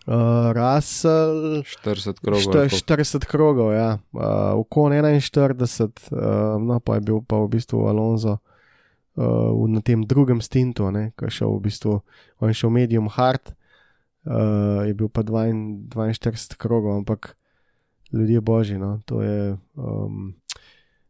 [0.04, 1.64] Uh, Rasel.
[1.64, 2.72] 40 krogov.
[2.72, 3.98] 40 krogov, ja.
[4.12, 5.64] Uh, Ukon 41,
[6.12, 8.38] uh, no pa je bil pa v bistvu Alonso.
[9.16, 12.00] Uh, na tem drugem stintu, ki je šel v bistvu,
[12.42, 13.54] on je šel medium hard,
[14.26, 17.36] uh, je bil pa 42 krogov, ampak
[18.14, 18.78] ljudje božji.
[18.78, 19.00] No?
[19.06, 19.58] To je.
[19.76, 20.36] Um,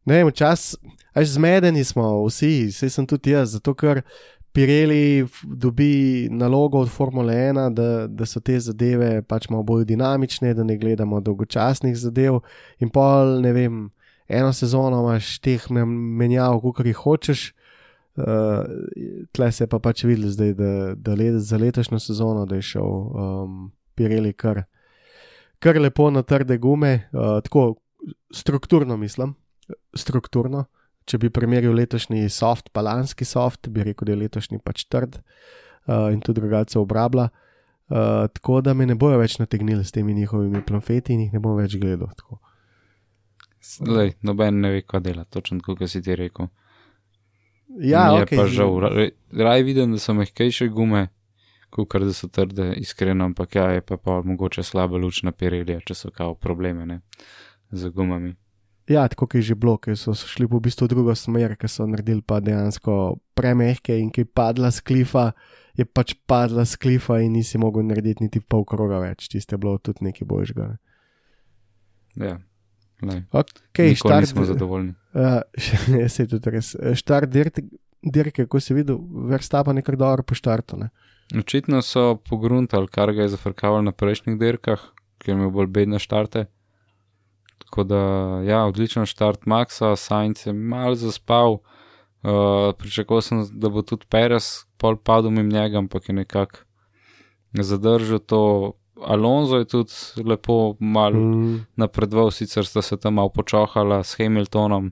[0.06, 0.76] ne vem, čas,
[1.14, 4.04] až zmedeni smo vsi, vse sem tudi jaz, zato ker
[4.54, 10.54] Pirelli dobi nalogo od Formule 1, da, da so te zadeve pač malo bolj dinamične,
[10.54, 12.38] da ne gledamo dolgočasnih zadev.
[12.78, 13.80] In pol, ne vem,
[14.30, 17.48] eno sezono imaš teh menjav, kot jih hočeš.
[18.14, 18.26] Uh,
[19.34, 22.86] tle se je pa pač videl, zdaj, da, da let, za letošnjo sezono je šel
[22.86, 24.64] um, Pirelli kar
[25.64, 27.76] kar lepo na trde gume, uh, tako
[28.34, 29.34] strukturno mislim.
[29.96, 30.66] Strukturno.
[31.08, 35.18] Če bi primerjal letošnji soft, pa lanski soft, bi rekel, da je letošnji pač trd
[35.18, 37.30] uh, in tudi drugače obrabla.
[37.90, 41.42] Uh, tako da me ne bojo več nategnili s temi njihovimi plomfeti in jih ne
[41.44, 42.14] bom več gledal.
[43.64, 46.52] Zdaj, noben ne ve, kaj dela, točno kot si ti rekel.
[47.80, 48.38] Ja, je okay.
[48.38, 48.80] pa žal.
[49.32, 51.08] Raj vidim, da so mehkejše gume,
[51.74, 55.80] kukar da so trde, iskreno, ampak ja, je pa, pa mogoče slaba luč na Pirelli,
[55.86, 57.02] če so kao probleme ne,
[57.72, 58.36] z gumami.
[58.90, 61.88] Ja, tako je že bilo, ker so šli v bistvu v drugo smer, ker so
[61.88, 65.32] naredili pa dejansko premehke in ki je padla z klifa,
[65.80, 69.78] je pač padla z klifa in nisi mogel narediti niti pol kroga več, tiste bilo
[69.80, 70.76] tudi nekaj božga.
[72.20, 72.28] Ne.
[72.28, 72.38] Ja.
[73.32, 74.94] Okay, štart, smo zadovoljni.
[75.94, 76.72] Uh, ja, se je tudi res.
[76.98, 78.98] Štart dirke, ko si videl,
[79.30, 80.80] versta pa nekaj dobro po štartu.
[80.82, 80.90] Ne.
[81.38, 84.82] Očitno so pogruntali, kar ga je zafrkavalo na prejšnjih dirkah,
[85.22, 86.48] ker imel bolj bedne štarte.
[87.64, 88.02] Tako da,
[88.46, 91.62] ja, odličen štart Maxa, Sajnc je mal zaspal.
[92.24, 96.64] Uh, pričakoval sem, da bo tudi Perez pol padel mimo njega, ampak je nekako
[97.54, 98.42] zadržal to.
[99.04, 101.66] Alonso je tudi lepo mal mm.
[101.76, 104.92] napredoval, sicer sta se tam malo počohala s Hamiltonom,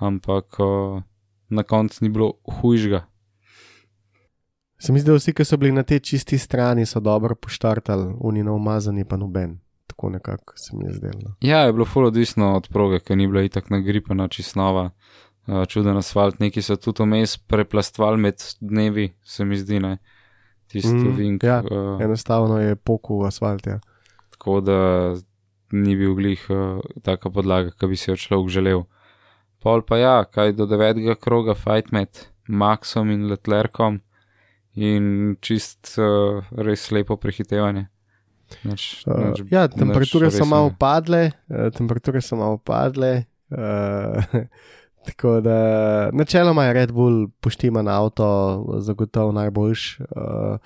[0.00, 1.02] ampak uh,
[1.48, 3.04] na koncu ni bilo hujžga.
[4.78, 8.14] Se mi zdi, da vsi, ki so bili na tej čisti strani, so dobro poštartali,
[8.20, 9.58] oni na umazani pa noben.
[9.86, 11.34] Tako nekako se mi je zdelo.
[11.40, 14.90] Ja, je bilo full odvisno od proge, ker ni bila itak nagripana čistnova.
[15.46, 19.98] Uh, čuden asfalt, neki so tudi vmes preplastvali med dnevi, se mi zdi, ne.
[20.70, 21.42] Tisto Mm, mm, vink.
[21.42, 23.66] ja, uh, Enostavno je poku asfalt.
[23.66, 23.80] Ja.
[24.30, 25.14] tako da
[25.72, 28.82] ni bil glih uh, taka podlaga, ki bi si jo človek želel.
[29.60, 34.00] Pol pa ja, kaj do devetega kroga fight med Maxom in Letlerkom
[34.80, 37.88] in čist uh, res lepo prehitevanje.
[38.66, 43.24] Nač, Uh, ja, temperature so malo padle, uh, temperature so malo padle.
[43.50, 44.46] Uh,
[45.06, 48.26] tako da načeloma je Red Bull poštiman avto,
[48.80, 50.00] zagotovo najboljš.
[50.00, 50.58] Uh,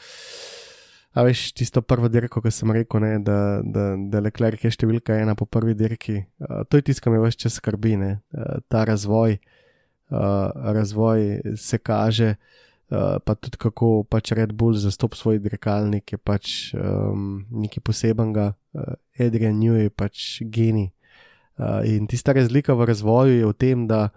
[1.15, 5.15] A veš, tisto prvo dirko, ko sem rekel, ne, da, da, da Leclerc je številka
[5.23, 8.57] ena po prvi dirki, uh, to je tisto, kar me več čas skrbi, ne, uh,
[8.67, 10.19] ta razvoj, uh,
[10.75, 16.75] razvoj se kaže, uh, pa tudi kako pač Red Bull zastop svoj dirkalnik je pač
[16.75, 20.91] um, nekaj posebenega, uh, Adrian New je pač genij.
[21.55, 24.09] Uh, in tista razlika v razvoju je v tem, da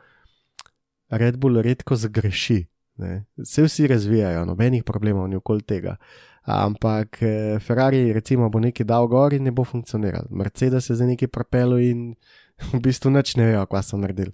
[1.14, 2.64] Red Bull redko zgreši.
[2.98, 3.26] Ne.
[3.46, 6.00] Se vsi razvijajo, nobenih problemov ni okoli tega.
[6.48, 10.30] Ampak eh, Ferrari, recimo, bo nekaj dal gor in ne bo funkcioniral.
[10.32, 12.14] Mercedes je za nekaj propelo in
[12.74, 14.32] v bistvu nič ne vejo, kaj so naredili.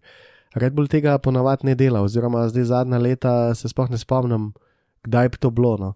[0.53, 4.51] Red Bull tega ponavadi ne dela, oziroma zdaj zadnja leta se sploh ne spomnim,
[5.01, 5.73] kdaj bi to bilo.
[5.81, 5.89] No.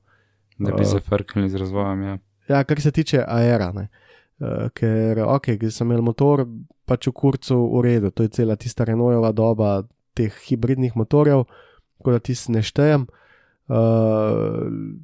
[0.58, 2.02] Da bi Uh, zafrknili z razvojem.
[2.02, 2.18] Ja.
[2.50, 3.88] Ja, kar se tiče aera, ne.
[4.42, 6.48] Uh, ker, ok, ker sem imel motor
[6.90, 9.72] pač v kurcu v redu, to je cela tista Renaultova doba
[10.18, 11.46] teh hibridnih motorjev,
[11.98, 13.06] tako da ti se ne štejem.
[13.70, 14.98] Uh,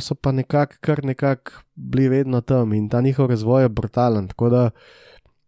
[0.00, 4.28] so pa nekako, kar nekako bili vedno tam in ta njihov razvoj je brutalen.
[4.28, 4.70] Tako da,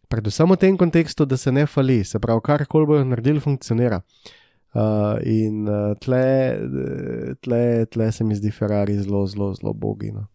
[0.09, 4.01] predvsem v tem kontekstu, da se ne fali, se pravi, kar koli bojo naredili, funkcionira.
[4.75, 6.59] Uh, in uh, tle,
[7.41, 10.27] tle, tle se mi zdi Ferrari zelo, zelo, zelo bogino.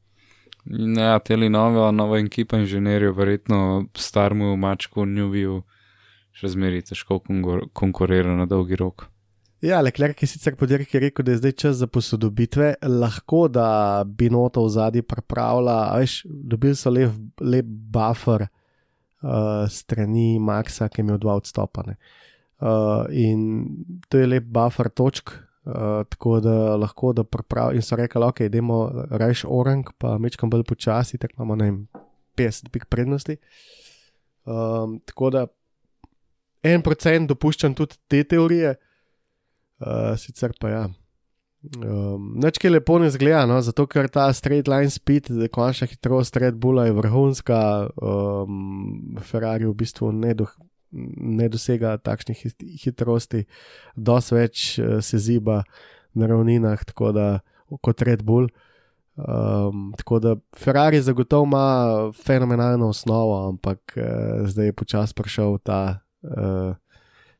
[0.65, 5.61] In ja, teli nova, nova ekipa inženirjev, verjetno starmu mačku Newview
[6.33, 9.07] še zmeri težko konkur konkurira na dolgi rok.
[9.63, 14.04] Ja, Leclerc je sicer po dirki rekel, da je zdaj čas za posodobitve, lahko da
[14.04, 20.99] bi noto v zadnji pripravila, veš, dobili so lep, lep buffer uh, strani Maxa, ki
[20.99, 21.95] je imel dva odstopane.
[22.60, 23.47] Uh, in
[24.12, 27.80] to je lep buffer točk, uh, tako da lahko da pripravijo.
[27.80, 28.84] In so rekli, ok, idemo
[29.15, 31.86] rajš orang, pa mečkam bolj počasi, tako imamo vem,
[32.36, 33.39] 50 pik prednosti.
[34.43, 35.47] Um, tako da
[36.63, 38.76] en procent dopuščam tudi te teorije.
[39.83, 40.83] Uh, sicer pa ja.
[41.79, 46.35] Um, Neč kaj lepo ne zgleda, no, zato ker ta straight line speed, končna hitrost
[46.39, 47.59] Red Bulla je vrhunska,
[47.95, 50.47] um, Ferrari v bistvu ne, do,
[50.91, 53.45] ne dosega takšnih hit- hitrosti,
[53.95, 55.61] dosti več uh, se ziba
[56.13, 56.83] na ravninah,
[57.15, 57.27] da
[57.81, 58.51] kot Red Bull.
[59.13, 66.03] Um, tako da Ferrari zagotovo ima fenomenalno osnovo, ampak uh, zdaj je počasi prišel ta.
[66.23, 66.75] Uh,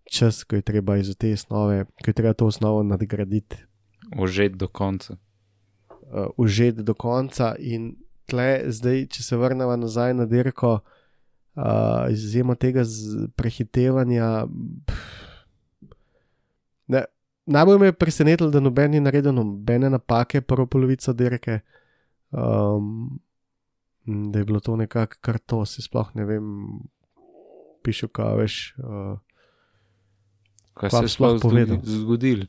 [0.06, 3.58] čas, ko je treba iz te osnove, ko je treba to osnovo nadgraditi,
[4.20, 5.16] Ožet do konca.
[6.14, 7.56] uh, užeti do konca.
[7.60, 10.80] In tle, zdaj, če se vrnemo nazaj na dirko,
[11.56, 11.64] uh,
[12.12, 12.84] izjemo tega
[13.36, 14.46] prehitevanja.
[14.86, 15.00] pff,
[16.88, 17.06] Ne,
[17.46, 21.60] najbolj me je presenetilo, da noben ni naredil nobene napake, prvo polovico dirke.
[22.32, 23.20] Um,
[24.06, 26.44] da je bilo to nekako kar to, si sploh ne vem,
[27.84, 28.76] pišu, kaj veš.
[28.78, 29.18] Uh,
[30.74, 32.46] Kaj se je sploh zgodilo?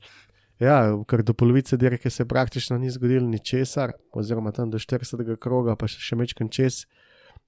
[0.61, 5.37] Ja, ker do polovice dirke se praktično ni zgodilo ničesar, oziroma tam do 40.
[5.37, 6.85] kroga, pa še, še mečkam čez,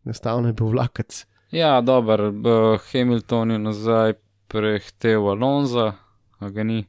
[0.04, 1.22] enostavno je bil vlakec.
[1.50, 4.14] Ja, dober, uh, Hamilton je nazaj
[4.48, 5.92] prehtev Alonza,
[6.38, 6.82] a ga ni.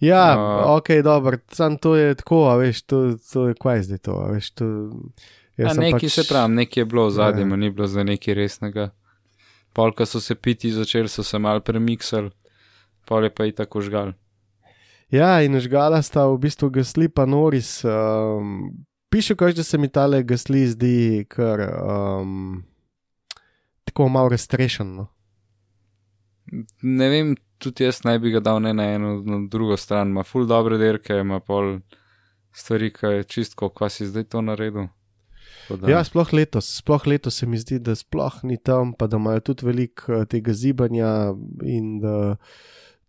[0.00, 3.82] Ja, A- uh, ok, dobro, sam to je tako, a veš, to, to je kaj
[3.82, 4.66] zdaj to, a veš, to.
[5.56, 7.56] Ja, sem nekaj se pravi, nekaj je bilo v zadnjem, Ja.
[7.56, 8.90] ni bilo za nekaj resnega.
[9.72, 12.30] Polka so se piti začeli, so se mal premiksali,
[13.06, 14.12] pol je pa i tako žgal.
[15.08, 17.84] Ja, in žgala sta v bistvu gasli pa Noris.
[17.84, 18.72] Um,
[19.08, 20.96] piše, kaž, da se mi tale gasli zdi
[21.28, 22.64] kar um,
[23.84, 24.96] tako malo raztrešen.
[24.96, 25.06] No.
[26.82, 30.22] Ne vem, tudi jaz naj bi ga dal ne na eno, na drugo stran, ima
[30.22, 31.78] ful dobre derke, ima pol
[32.52, 34.86] stvari, ki je čistko, kva si zdaj to naredil.
[35.68, 39.16] Da- Ja, sploh letos, sploh letos se mi zdi, da sploh ni tam, pa da
[39.16, 41.32] imajo tudi veliko eh, tega zibanja
[41.64, 42.36] in da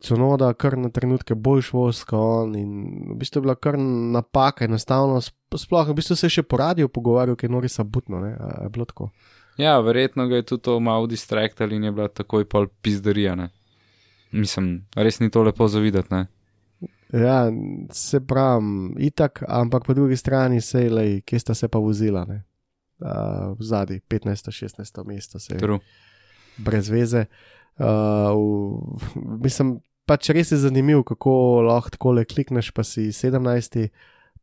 [0.04, 2.74] Cunoda kar na trenutke boljš voska on in
[3.12, 3.80] v bistvu je bila kar
[4.14, 7.84] napaka, enostavno, sp- sploh v bistvu se je še po radiju pogovarjal, ker je Norisa
[7.84, 9.10] butno, ne, a je bilo tako.
[9.58, 13.36] Ja, verjetno ga je tudi to malo distraktalo in je bila takoj pol pizderija.
[13.36, 13.50] Ne?
[14.32, 16.14] Mislim, res ni to lepo zavidati.
[16.14, 16.28] Ne?
[17.14, 17.48] Ja,
[17.92, 22.26] se pravi, itak, ampak po drugi strani se je, lej, kje sta se pa vozila,
[22.26, 22.44] ne?
[23.00, 25.60] Uh, zadnji 15-16 mesto se je.
[25.60, 25.80] True.
[26.58, 27.26] Brez veze.
[27.78, 27.86] Uh,
[28.98, 33.90] v, mislim, pač res je zanimivo, kako lahko tako le klikneš, pa si 17,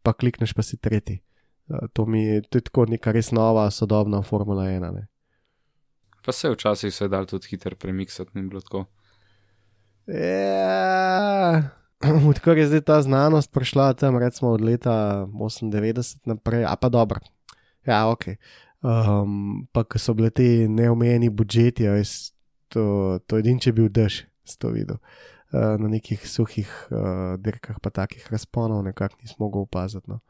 [0.05, 1.23] pa klikneš, pa si tretji.
[1.69, 4.85] Uh, to mi to je tako neka res nova, sodobna Formula 1.
[4.93, 5.07] Ne?
[6.25, 8.85] Pa se včasih se je dal tudi hiter premiksati, ni bilo tako.
[10.07, 11.73] Ja,
[12.31, 17.21] odkar je zdaj ta znanost prišla tam, recimo od leta 98 naprej, a pa dobro.
[17.89, 18.37] Ja, ok.
[18.85, 22.35] Um, pa ko so bile te neomejeni budžeti, veš,
[22.69, 25.01] to, to edin, če bi bil dež, s to videl.
[25.01, 30.11] Uh, na nekih suhih uh, dirkah, pa takih razponov, nekako nismo mogli opaziti.
[30.11, 30.20] No.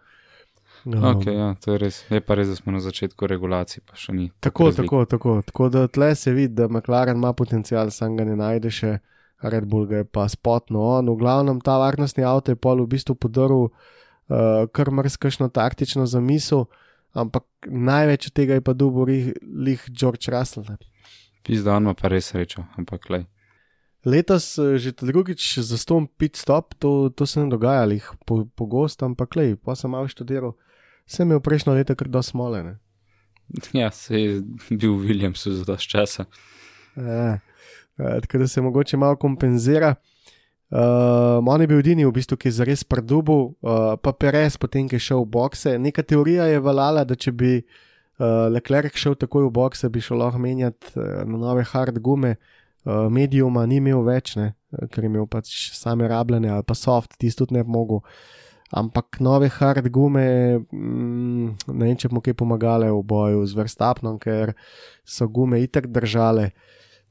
[0.85, 2.03] Um, Ok, ja, to je res.
[2.11, 4.27] Je pa res, da smo na začetku regulacij, pa še ni.
[4.45, 4.85] Tako, razlik.
[4.85, 5.35] tako, tako.
[5.47, 8.99] Tako da tle se vidi, da McLaren ima potencial, sam ga ne najde še,
[9.45, 11.09] Red Bull ga je pa spotno on.
[11.09, 16.67] V glavnem ta varnostni avto je pol v bistvu podaril uh, kar mrzkašno taktično zamisel,
[17.13, 20.65] ampak največ tega je pa dobil lih- George Russell.
[21.45, 23.25] Pizda, on ima pa res srečo, ampak le.
[24.05, 27.89] Letos eh, že drugič za stom pit stop, to, to se ne dogaja
[28.29, 30.53] po- pogosto, ampak lej, pa sem malo študiral.
[31.09, 32.63] Sem imel prejšnjo leto kar do smole.
[32.63, 32.75] Ne.
[33.81, 34.31] Ja, se je
[34.71, 36.25] bil v Williamsu za dosti časa.
[36.97, 37.41] Eh,
[37.97, 39.97] tako da se mogoče malo kompenzira.
[40.75, 44.89] Uh, on je bil edini, v bistvu, ki je zares predubil, uh, pa Perez, potem
[44.89, 45.77] ki je šel v bokse.
[45.79, 50.19] Neka teorija je valjala, da če bi uh, Leclerc šel takoj v bokse, bi šel
[50.19, 52.35] lahko menjati uh, na nove hard gume.
[52.35, 56.75] Uh, medijuma ni imel več, ne, eh, ker je imel pač same rabljene ali pa
[56.75, 58.05] soft, tisti tudi ne bi mogel.
[58.75, 64.19] Ampak nove hard gume, mm, ne vem, če mu kaj pomagale v boju z Verstapnom,
[64.19, 64.55] ker
[65.05, 66.51] so gume itak držale.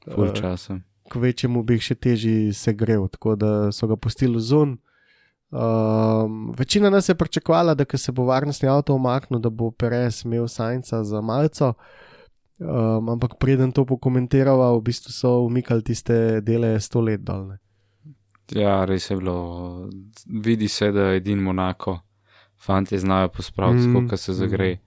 [0.04, 0.80] Ful Eh, časa.
[1.08, 4.78] k večjemu bi jih še težje segrel, tako da so ga pustili zun.
[5.54, 10.48] Um, večina nas je pričakovala, da se bo varnostni avto omaknil, da bo Perez imel
[10.48, 11.72] sajnca za malce.
[12.58, 17.58] Um, ampak preden to pokomentirava, v bistvu so umikali tiste dele sto let dolne.
[18.54, 19.88] Ja, res je bilo.
[20.26, 21.98] Vidi se, da je edin Monako,
[22.56, 24.78] fanti znajo pospraviti, Mm, mm, koliko se zagre.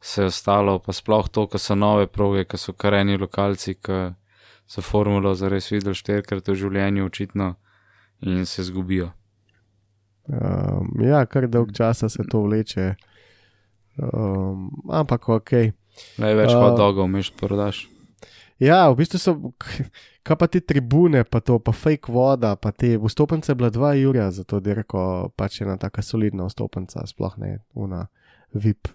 [0.00, 4.14] Vse ostalo, pa sploh to, ko so nove proge, ko so kareni lokalci, ki
[4.66, 7.54] so formulo zares videli štirikrat v življenju, očitno,
[8.20, 9.10] in se zgubijo.
[10.28, 12.94] Um, ja, kar dolg časa se to vleče.
[13.98, 15.52] Um, ampak ok.
[16.18, 17.88] Največ Uh, hot dogov meš prodaš.
[18.60, 19.32] Ja, v bistvu so,
[20.26, 24.30] kaj pa te tribune, pa to, pa fake voda, pa te vstopnice bila dva jurja,
[24.30, 28.06] zato je rekel, pač ena taka solidna vstopnica, sploh ne una
[28.52, 28.92] VIP.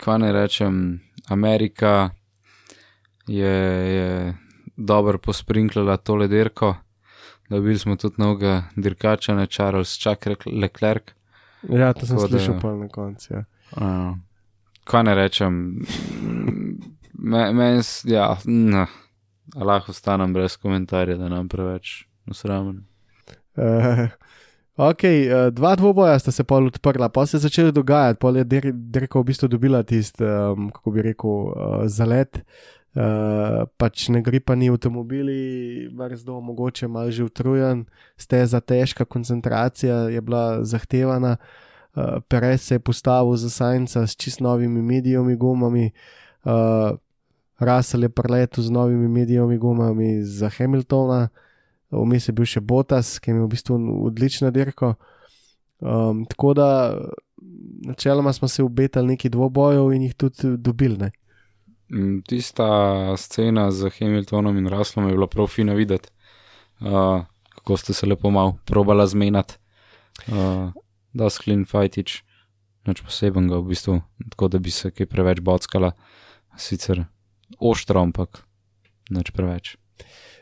[0.00, 2.10] Kaj ne rečem, Amerika
[3.28, 3.54] je,
[3.94, 4.34] je
[4.76, 6.74] dobro posprinklala tole dirko.
[7.50, 11.12] Dobili smo tudi novega dirkača, ne Charles Chuck Leclerc.
[11.68, 13.34] Ja, to sem Tako da- slišal pa na koncu.
[13.34, 13.44] Ja.
[13.76, 14.16] Uh,
[14.90, 15.58] kaj ne rečem,
[17.12, 18.90] meni, men, ja, nah,
[19.54, 22.82] lahko ostanem brez komentarja, da nam preveč usramen.
[23.58, 24.08] Uh,
[24.90, 28.44] ok, uh, dva dvoboja sta se pol odprla, pa se je začelo dogajati, pol je
[28.44, 32.42] Der- Derko v bistvu dobila tisti, um, kako bi rekel, uh, zalet.
[32.90, 37.84] Uh, pač ne gre pa ni avtomobili, mrzdo, mogoče malo že utrujen,
[38.18, 41.36] steza težka, koncentracija je bila zahtevana.
[41.38, 41.69] Uh,
[42.28, 45.90] Perez se je postavil za sajnca s čist novimi medijami gumami,
[46.44, 46.98] uh,
[47.60, 51.28] Russell je preletel z novimi medijami gumami za Hamiltona,
[51.90, 54.94] vmes je bil še Botas, ki je imel v bistvu odlično dirko.
[55.80, 56.68] Um, tako da
[57.84, 60.96] načeloma smo se obetali neki dvobojev in jih tudi dobili.
[60.98, 61.10] Ne?
[61.92, 62.68] Mm, Tista
[63.16, 66.08] scena z Hamiltonom in Raslom je bila prav fina videti,
[66.80, 67.24] uh,
[67.54, 69.58] kako ste se lepo mal probala zmenati,
[70.28, 70.72] uh,
[71.12, 72.20] da sklin fajtič,
[72.88, 73.98] nič posebenega v bistvu,
[74.32, 75.92] tako da bi se kaj preveč bockala,
[76.56, 77.04] sicer
[77.58, 78.44] ostro, ampak
[79.10, 79.76] nič preveč.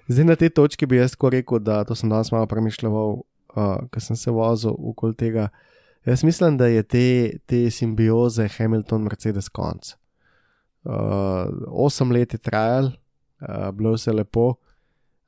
[0.08, 3.80] Zdaj na tej točki bi jaz tako rekel, da to sem danes malo premišljal, uh,
[3.92, 5.48] ker sem se vozil okoli tega.
[6.08, 7.08] Jaz mislim, da je te,
[7.46, 9.92] te simbioze Hamilton-Mercedes konc.
[10.88, 12.92] Uh, osem let je trajal,
[13.42, 14.54] uh, bilo vse lepo,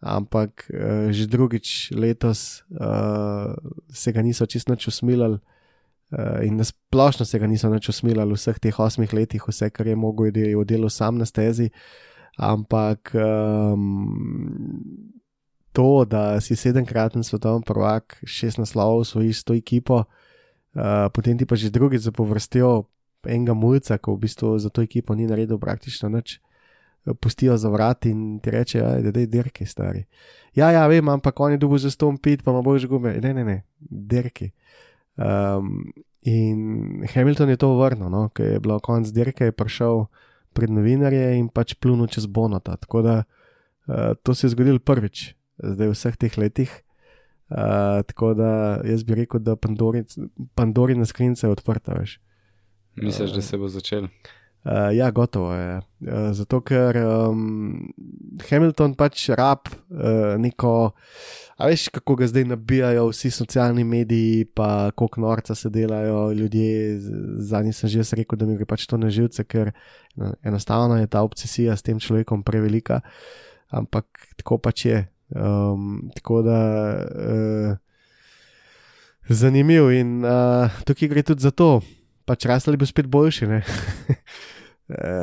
[0.00, 3.52] ampak uh, že drugič letos uh,
[3.92, 5.38] se ga niso čisto nič usmilali.
[6.10, 9.86] Uh, in nasplošno se ga niso nič usmilali v vseh teh osmih letih, vse, kar
[9.86, 11.70] je mogel, je delal sam na stezi.
[12.40, 14.00] Ampak um,
[15.72, 20.08] to, da si sedemkraten svetovni prvak, šest naslovov, svojiš s to ekipo,
[20.74, 22.88] uh, potem ti pa že drugič zapovrstijo
[23.28, 26.40] enega mulca, ko v bistvu za to ekipo ni naredil praktično nič.
[27.20, 28.80] Pustijo za vrat in ti reče,
[29.12, 30.04] da je dirki stari.
[30.54, 33.14] Ja, ja, vem, ampak on je dubo za stom pit, pa ima bož gume.
[33.22, 34.50] Ne, ne, ne, dirki.
[35.16, 35.92] Um,
[36.22, 40.06] in Hamilton je to vrnil, no, ker je bilo konc dirke, je prišel
[40.52, 42.76] pred novinarje in pač plunil čez bonota.
[42.76, 46.72] Tako da uh, to se je zgodilo prvič, zdaj v vseh teh letih.
[47.50, 49.56] Uh, tako da jaz bi rekel, da
[50.54, 51.94] Pandorina skrinjica je odprta.
[51.98, 52.20] Veš.
[53.00, 54.04] Misliš, da se bo začel?
[54.04, 54.39] Uh,
[54.92, 55.76] ja, gotovo je.
[56.00, 57.90] Uh, zato, ker um,
[58.48, 60.72] Hamilton pač rab uh, neko,
[61.60, 66.98] a veš, kako ga zdaj nabijajo vsi socialni mediji, pa koliko norca se delajo ljudje.
[67.36, 69.72] Zadnji sem že rekel, da mi gre pač to na živce, ker
[70.44, 73.00] enostavno je ta obsesija s tem človekom prevelika.
[73.70, 74.06] Ampak
[74.36, 75.06] tako pač je.
[75.30, 76.58] Um, tako da
[77.06, 77.76] uh,
[79.28, 81.78] zanimiv in uh, tukaj gre tudi za to,
[82.30, 83.48] pač rasli bo spet boljši.
[83.50, 83.64] uh,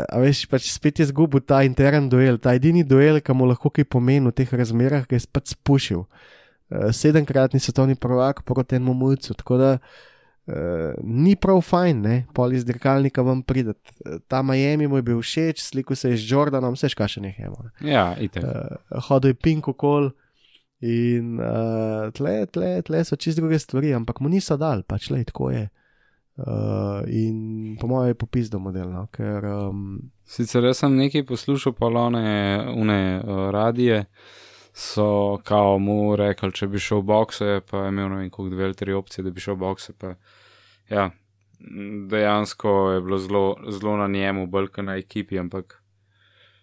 [0.14, 3.72] a veš, pač spet je zgubil ta intern duel, ta edini duel, ki mu lahko
[3.72, 6.04] kaj pomeni v teh razmerah, ki je spet spušil.
[6.04, 9.38] Uh, sedemkratni svetovni prvak proti enemu mujcu.
[9.40, 13.96] Tako da uh, ni prav fajn, ne, pol iz dirkalnika vam prideti.
[14.28, 17.54] Ta Miami mu je bil všeč, sliko se je z Jordanom, vse škaše nekaj.
[17.80, 17.94] Ne.
[17.94, 18.12] Ja.
[18.20, 20.12] Uh, hodil je pink okol.
[20.86, 25.24] In uh, tle, tle, tle so čist druge stvari, ampak mu niso dal, pač le
[25.26, 25.64] tako je.
[25.66, 25.87] Uh,
[27.08, 29.08] in po mojem je popis do modela.
[29.12, 32.28] Ker, um, Sicer jaz sem nekaj poslušal, pa one,
[32.76, 34.06] one uh, radije
[34.78, 38.56] so kao mu rekli, če bi šel v bokse, pa je imel ne vem, koliko
[38.56, 39.94] dve ali tri opcije, da bi šel v bokse.
[39.98, 40.14] Pa,
[40.90, 41.10] ja,
[42.10, 45.80] dejansko je bilo zelo, zelo na njemu, bolj kot na ekipi, ampak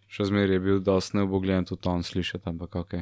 [0.07, 2.95] še zmeraj je bil dosti neobogljen tudi on slišati, ampak ok.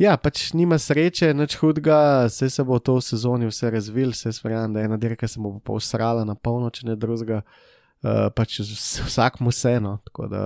[0.00, 4.32] Ja, pač nima sreče, nič hudega, vse se bo to v sezoni vse razvil, vse
[4.32, 7.42] svojam, da ena dirka se bo pa usrala na polno, če ne drugega.
[8.02, 10.40] Uh, pač vsak mu vseeno, tako da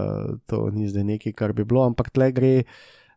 [0.44, 2.66] to ni zdaj nekaj, kar bi bilo, ampak tle gre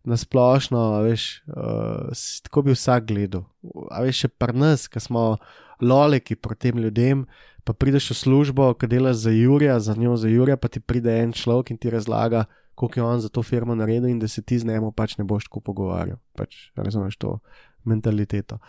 [0.07, 2.13] na splošno, veš, uh,
[2.45, 3.43] tako bi vsak gledal.
[3.91, 5.41] A veš, še pri nas, ki smo
[5.83, 7.25] loleki proti tem ljudem,
[7.67, 11.19] pa prideš v službo, ki delaš za Jurija, za njo za Jurija, pa ti pride
[11.19, 12.45] en človek in ti razlaga,
[12.79, 15.23] koliko je on za to firmo naredil in da se ti z njim pač ne
[15.27, 16.17] boš tako pogovarjal.
[16.35, 17.39] Pač, razumeš to
[17.83, 18.59] mentaliteto.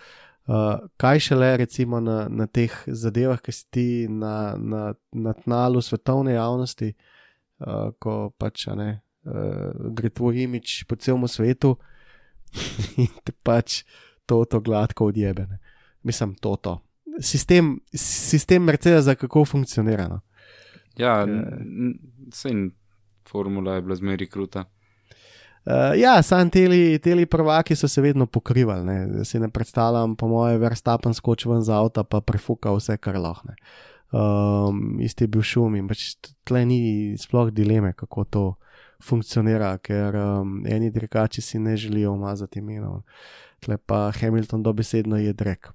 [0.50, 5.82] Uh, kaj šele recimo na, na teh zadevah, ki si ti na, na, na tnalu
[5.82, 6.88] svetovne javnosti,
[7.62, 8.88] uh, ko pač ne,
[9.30, 11.76] uh, gre tvoj imič po celem svetu
[13.04, 13.84] in te pač
[14.26, 15.60] to, to gladko odjebene.
[16.02, 16.80] Mislim, to, to.
[17.22, 20.08] Sistem, sistem Mercedes, kako funkcionira.
[20.10, 20.18] No?
[20.98, 22.74] Ja, uh,
[23.30, 24.64] formula je bila zmeri kruta.
[25.64, 28.84] Uh, ja, sam teli, teli prvaki so se vedno pokrivali.
[28.84, 29.24] Ne.
[29.24, 33.56] Si ne predstavljam, po moje, verstapen skoči ven za avto, pa prefuka vse, kar lahne.
[34.10, 36.16] Um, isti je bil šum in pač
[36.48, 36.80] tle ni
[37.20, 38.44] sploh dileme, kako to
[39.04, 43.02] funkcionira, ker um, eni drekači si ne želijo umazati imenov.
[43.60, 45.70] Tle pa Hamilton dobesedno je drek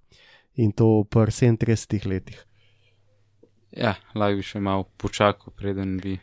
[0.56, 2.46] in to v prvih 37 letih.
[3.72, 6.18] Ja, lahko bi še malo počakal, preden bi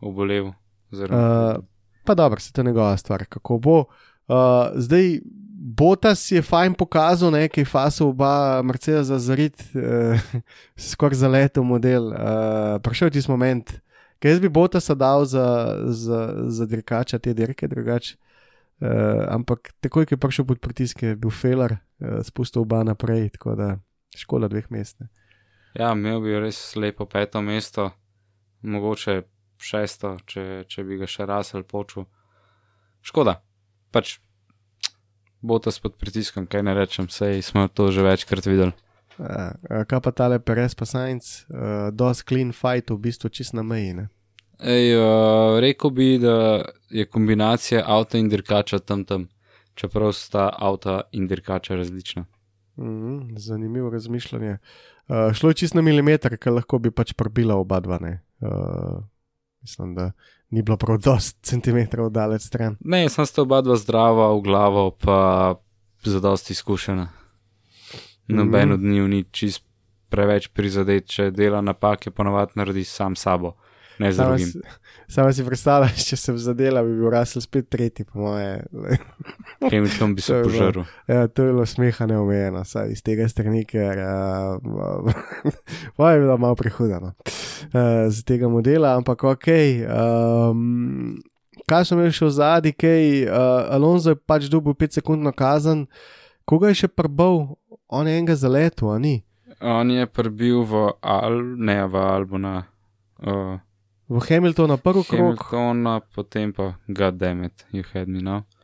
[0.00, 0.52] obolel.
[0.92, 1.64] Uh,
[2.04, 3.78] pa dobro, se to njegova stvar, kako bo.
[3.78, 4.34] Uh,
[4.74, 5.20] zdaj,
[5.62, 10.42] Botas je fajn pokazal, nekaj fasov, oba Mercedes za zarit, uh,
[10.90, 12.06] skoraj za leto model.
[12.06, 12.14] Uh,
[12.82, 13.72] Prišel ti moment,
[14.18, 18.16] kaj jaz bi Botasa dal za, za, za dirkača, te dirke drugače.
[18.80, 18.88] Uh,
[19.28, 23.54] ampak takoj, ko je prišel pod pritisk, je bil feler, uh, spustil oba naprej, tako
[23.54, 23.76] da
[24.16, 25.00] škoda dveh mest.
[25.00, 25.08] Ne.
[25.74, 27.90] Ja, imel bi res lepo peto mesto,
[28.62, 29.22] mogoče
[29.60, 32.06] šesto, če, če bi ga še rasel počul.
[33.04, 33.38] Škoda,
[33.94, 34.18] pač
[35.40, 38.72] bo to spod pritiskom, kaj ne rečem, sej smo to že večkrat videli.
[39.20, 43.62] Uh, kaj pa tale PRS pa Science, uh, dosti clean fight, v bistvu čist na
[43.62, 43.92] meji.
[43.96, 44.08] Ne?
[44.60, 49.28] Ej, uh, rekel bi, da je kombinacija avta in dirkača tam tam,
[49.74, 52.24] čeprav sta avta in dirkača različna.
[52.80, 54.56] Mm, zanimivo razmišljanje.
[55.08, 57.98] Uh, šlo je čist na milimeter, ker lahko bi pač prbila oba dva.
[58.00, 59.04] Uh,
[59.62, 60.12] Mislim, da
[60.50, 62.76] ni bilo prav dosti centimetrov daleč stran.
[62.80, 65.54] Ne, sem sta oba dva zdrava v glavo, pa
[66.02, 67.08] za dosti izkušena.
[68.28, 68.72] Noben mm.
[68.72, 69.64] od njih ni čist
[70.08, 73.56] preveč prizadet, če dela napake, ponovadi naredi sam sabo
[74.00, 74.52] ne z drugim.
[75.08, 78.62] Samo si predstavljaš, če sem zadela, bi bil Russell spet tretji, po moje.
[79.60, 80.84] Hamilton bi se požrl.
[81.10, 85.10] Ja, to je bilo smeha neomejeno, saj iz tega strani, ker uh,
[86.00, 89.48] je bilo malo prehudano uh, z tega modela, ampak ok.
[89.84, 91.18] Um,
[91.68, 95.84] kaj sem imel še v zadnji, kaj uh, Alonso je pač dobil 5 sekundno kazen,
[96.48, 97.58] koga je še prbal,
[97.90, 99.18] on je enega zaletel, a ni?
[99.60, 102.54] On je prbil v Al, ne v Albona.
[103.20, 103.58] Uh,
[104.10, 105.44] v Hamiltonu prvi krok.
[105.50, 108.42] Hamiltona, potem pa Goddammit, you had me now.
[108.42, 108.60] Uh,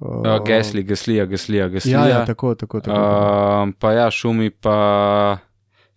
[0.00, 2.00] Uh, Gesli, Geslija, Geslija, Geslija.
[2.00, 2.80] Ja, ja, tako, tako.
[2.80, 3.62] tako, tako.
[3.62, 5.38] Um, pa ja, šumi pa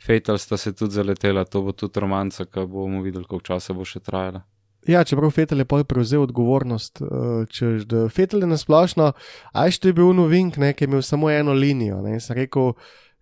[0.06, 3.84] Fatal sta se tudi zaletela, to bo tudi romanca, ki bomo videli, koliko časa bo
[3.84, 4.46] še trajala.
[4.88, 9.12] Ja, čeprav Fetel je pol prevzel odgovornost, uh, češ, da Fetel je nasplošno,
[9.52, 12.00] aj še to je bil novink, ne, ki je imel samo eno linijo.
[12.06, 12.72] Ne, sem rekel,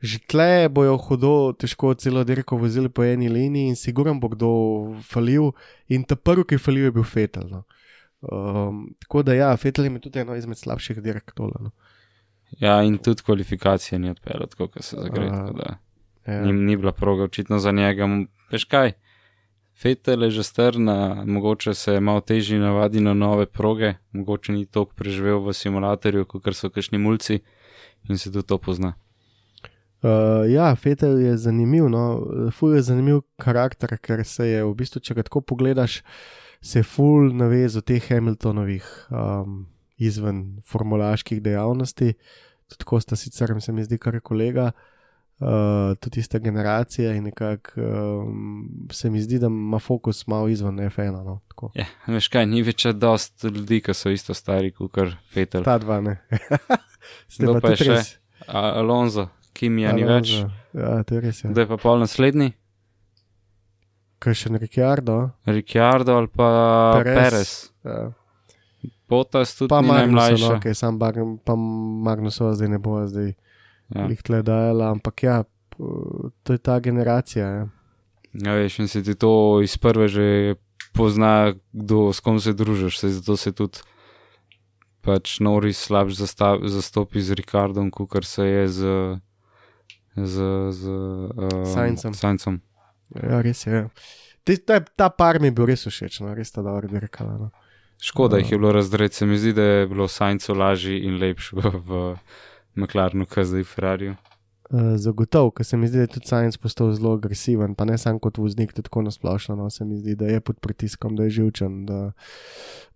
[0.01, 4.49] že tle bojo hudo, težko celo dirko vozili po eni liniji in siguran bo kdo
[5.01, 5.51] falil.
[5.89, 7.49] In ta prvi, ki je falil, je bil Fetel.
[7.49, 7.63] No.
[8.21, 11.57] Um, tako da ja, Fetel je tudi eno izmed slabših dirk tole.
[11.59, 11.71] No.
[12.59, 15.27] Ja, in tudi kvalifikacije ni odpeljal, tako kot se zagre.
[15.27, 15.77] A, tako da
[16.27, 16.41] Ja.
[16.41, 18.07] Ni, ni bila proga očitno za njega.
[18.51, 18.91] Veš kaj?
[19.81, 24.65] Fetel je že strna, mogoče se je malo težje navadi na nove proge, mogoče ni
[24.65, 27.39] toliko preživel v simulatorju, kot so kašni mulci
[28.09, 28.93] in se tudi to pozna.
[30.01, 32.01] Uh, ja, Fetel je zanimiv, no,
[32.53, 36.03] ful je zanimiv karakter, ker se je v bistvu, če ga tako pogledaš,
[36.61, 39.63] se je ful navezal teh Hamiltonovih um,
[39.97, 42.13] izven formulaških dejavnosti.
[42.67, 44.67] Tudi tako sta sicer, se mi zdi, kar kolega,
[45.39, 50.77] uh, tudi ista generacija in nekako um, se mi zdi, da ima fokus malo izven
[50.91, 51.23] F1.
[51.25, 51.71] No, tako.
[51.75, 54.99] Ja, veš kaj, ni več dost ljudi, ki so isto stari kot
[55.33, 55.65] Fetel.
[55.65, 56.19] Ta dva ne.
[57.33, 57.91] Ste Kdo pa pa še?
[57.95, 58.13] res.
[58.47, 59.27] Alonso,
[59.57, 60.35] Kim je ni več.
[60.71, 61.41] Ja, to je res.
[61.41, 61.49] Ja.
[61.55, 62.51] je pa pol naslednji?
[64.17, 65.15] Kaj še na Ricciardo?
[65.47, 66.47] Ricciardo ali pa
[66.97, 67.17] Perez.
[67.17, 67.51] Perez.
[67.83, 67.97] Ja.
[69.07, 70.43] Potas tudi Pa najmlajša.
[70.43, 71.55] no, okay, sam Bag- pa
[72.03, 73.33] Magnusova zdaj ne bo zdaj
[73.87, 74.03] Ja.
[74.05, 75.43] jih tle dajala, ampak ja,
[76.43, 77.45] to je ta generacija.
[77.47, 77.65] Ja.
[78.35, 80.55] Ja, veš, in se ti to iz prve že
[80.91, 83.79] pozna, kdo, s kom se družiš, se zato se tudi
[85.01, 86.19] pač Noris slabš
[86.67, 88.79] zastopi z Ricardom, kot se je z,
[90.17, 92.13] z, z uh, Saincem.
[92.13, 92.61] Saincem.
[93.15, 93.73] Ja, res je.
[93.73, 93.89] Ja.
[94.65, 97.37] Ta, ta par mi je bil res všeč, no, res ta dobro dirkala.
[97.37, 97.49] No.
[98.01, 101.55] Škoda jih je bilo razdret, se mi zdi, da je bilo Saincu lažji in lepši
[101.57, 101.99] v, v
[102.77, 104.15] McLarenu, kot zdaj v Ferrariju.
[104.67, 107.97] Uh, Zagotovo, ker se mi zdi, da je tudi Science postal zelo agresiven, pa ne
[107.97, 109.55] samo kot voznik, tudi tako nasplošno.
[109.55, 112.11] No, se mi zdi, da je pod pritiskom, da je živčen, da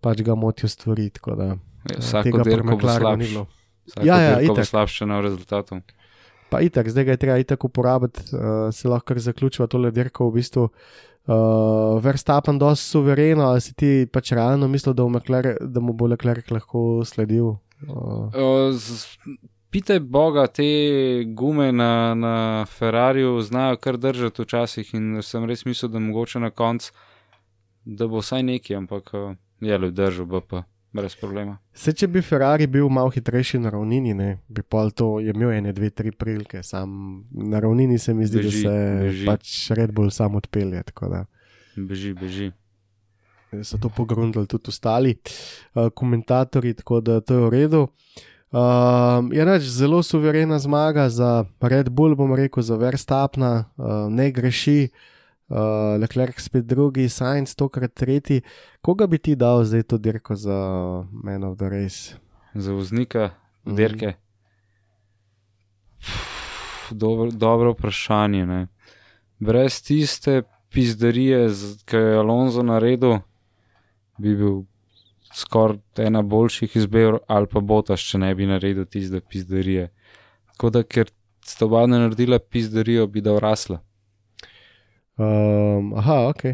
[0.00, 1.10] pač ga motijo stvari.
[1.26, 3.44] Da, Ja, eh, vsako dirko bo slabše.
[4.02, 4.66] Ja, ja, itak.
[4.66, 5.80] slabše na rezultatu.
[6.52, 10.28] Pa itak, zdaj ga je treba itak uporabiti, uh, se lahko kar zaključiva tole dirko
[10.28, 10.66] v bistvu.
[11.22, 11.34] Uh,
[12.02, 16.50] Verstappen dosti suvereno, ali si ti pač realno mislil, da, McLaren, da mu bo Leclerc
[16.50, 17.54] lahko sledil?
[17.82, 19.16] Uh, O, z-
[19.72, 20.66] Pitaj Boga, te
[21.26, 22.32] gume na, na
[22.68, 26.92] Ferrariju znajo kar držati včasih in sem res mislil, da mogoče na koncu,
[27.84, 29.30] da bo vsaj neki, ampak eh,
[29.60, 30.60] je le držal BP,
[30.92, 31.56] brez problema.
[31.74, 35.72] Se, če bi Ferrari bil malo hitrejši na ravnini, ne, bi pa to imel ene,
[35.72, 36.62] dve, tri prilike.
[36.62, 39.26] Sam na ravnini se mi zdi, Beži, da se beži.
[39.26, 40.82] pač Red Bull sam odpelje.
[41.76, 42.50] Beži, beži.
[43.62, 47.82] So to pogrundali tudi ostali uh, komentatorji, tako da to je v redu.
[48.52, 54.30] Um, je reč zelo suverena zmaga za Red Bull, bom rekel, za Verstapna, uh, ne
[54.32, 55.12] greši, uh,
[56.00, 58.40] Leclerc spet drugi, Sainz tokrat tretji.
[58.80, 60.56] Koga bi ti dal zdaj to dirko za
[61.12, 62.14] Man of the Race?
[62.54, 63.30] Za voznika,
[63.66, 63.76] Mhm.
[63.76, 64.12] dirke.
[66.90, 68.46] Dobro, dobro vprašanje.
[68.46, 68.66] Ne?
[69.38, 71.48] Brez tiste pizderije,
[71.84, 73.18] ki je Alonso naredil,
[74.18, 74.62] bi bil
[75.34, 79.88] skoraj ena boljših izbir, ali pa Botaš, če ne bi naredil tiste pizderije.
[80.52, 81.10] Tako da, ker
[81.44, 83.80] sta oba naredila pizderijo, bi da vrasla.
[85.18, 86.44] Um, aha, ok.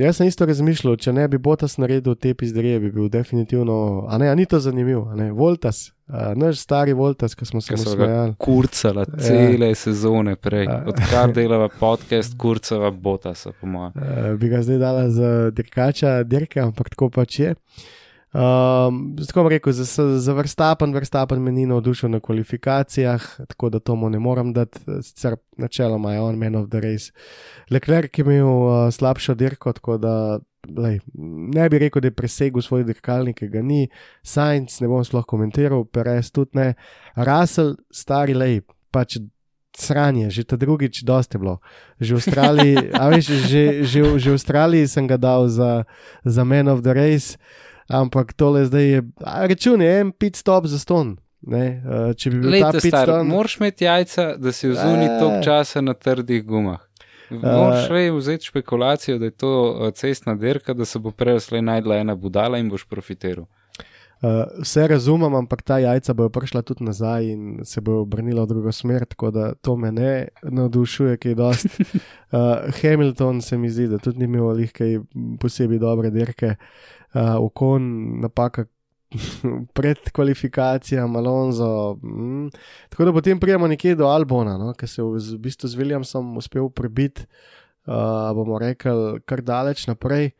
[0.00, 4.06] Jaz sem isto razmišljal, če ne bi Botas naredil te pizderije, bi bil definitivno.
[4.08, 7.60] A ne, a ni to zanimivo, a ne, Voltas, uh, naš stari Voltas, ki smo
[7.60, 8.34] se mu smejali.
[8.38, 9.74] kurcala cele ja.
[9.74, 10.84] sezone prej, Ja.
[10.88, 13.92] odkar delava podcast, kurcava Botasa, po mojem.
[13.94, 17.54] Uh, bi ga zdaj dala za dirkača, dirke, ampak tako pač je.
[18.32, 19.84] Um, tako bom rekel, za,
[20.18, 24.80] za Verstappen, Verstappen me ni navdušil na kvalifikacijah, tako da to mu ne morem dati,
[25.02, 27.12] sicer načeloma je on man of the race.
[27.70, 30.38] Leclerc je imel uh, slabšo dirko, tako da
[30.76, 31.00] lej,
[31.54, 33.88] ne bi rekel, da je presegel svoj dirkalnik, ki ga ni,
[34.22, 36.74] Sainz ne bom sploh komentiral, Perez tudi ne,
[37.16, 39.20] Russell, stari lej, pač.
[39.72, 41.54] Sranje, že ta drugič, dosti je bilo.
[41.96, 45.88] Že v Avstraliji, a veš, že, že, že v Avstraliji sem ga dal za,
[46.28, 47.40] za Man of the Race,
[47.92, 51.16] ampak tole zdaj je, račun je en pit stop za ston.
[51.42, 54.68] Ne, uh, če bi bil ta Lejte, pit star, stop, moraš imeti jajca, da si
[54.70, 55.18] vzuni Eh.
[55.18, 56.80] toliko časa na trdih gumah.
[57.32, 61.96] Moraš rej vzeti špekulacijo, da je to cestna dirka, da se bo prej slej najdla
[61.96, 63.48] ena budala in boš profitiral.
[64.22, 68.52] Uh, vse razumem, ampak ta jajca bojo prišla tudi nazaj in se bojo obrnila v
[68.52, 71.66] drugo smer, tako da to me ne navdušuje, kaj dost.
[72.30, 75.00] Uh, Hamilton se mi zdi, da tudi ni imel nekaj
[75.40, 76.54] posebej dobre dirke,
[77.14, 78.64] uh, okon napaka.
[79.76, 81.98] Pred kvalifikacijami, Alonso.
[82.02, 82.48] Mm.
[82.88, 86.30] Tako da potem prijemo nekje do Albona, no, ki se v, v bistvu z Williamsom
[86.40, 87.26] uspel prebiti,
[87.84, 90.30] uh, bomo rekli, kar daleč naprej.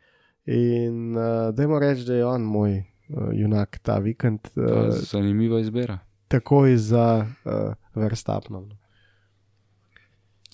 [0.49, 4.49] In uh, dajmo reči, da je on moj uh, junak ta vikend.
[4.55, 5.99] Uh, Zanimiva izbira.
[6.27, 7.05] Takoj za
[7.45, 8.71] uh, Verstapnom.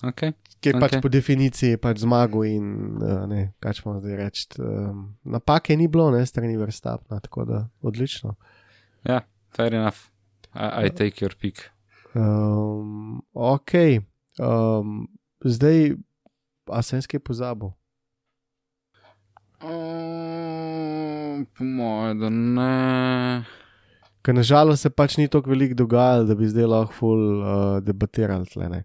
[0.02, 0.32] Okay.
[0.60, 0.80] Ker okay.
[0.80, 2.64] pač po definiciji pač zmagal in
[3.00, 4.44] uh, ne, kaj smo zdaj reči.
[4.60, 8.34] Um, napake ni bilo, ne strani Verstapna, tako da odlično.
[9.08, 9.22] Ja,
[9.56, 10.10] fair enough.
[10.52, 11.70] I, I take your pick.
[12.12, 14.02] Um, ok,
[14.42, 15.06] um,
[15.40, 15.94] zdaj,
[16.68, 17.72] a sem skaj pozabil.
[19.64, 23.44] Um, po mojem, da ne.
[24.20, 28.44] Ker nažalost se pač ni tako veliko dogajalo, da bi zdaj lahko ful uh, debatirali
[28.52, 28.68] tle.
[28.68, 28.84] ne.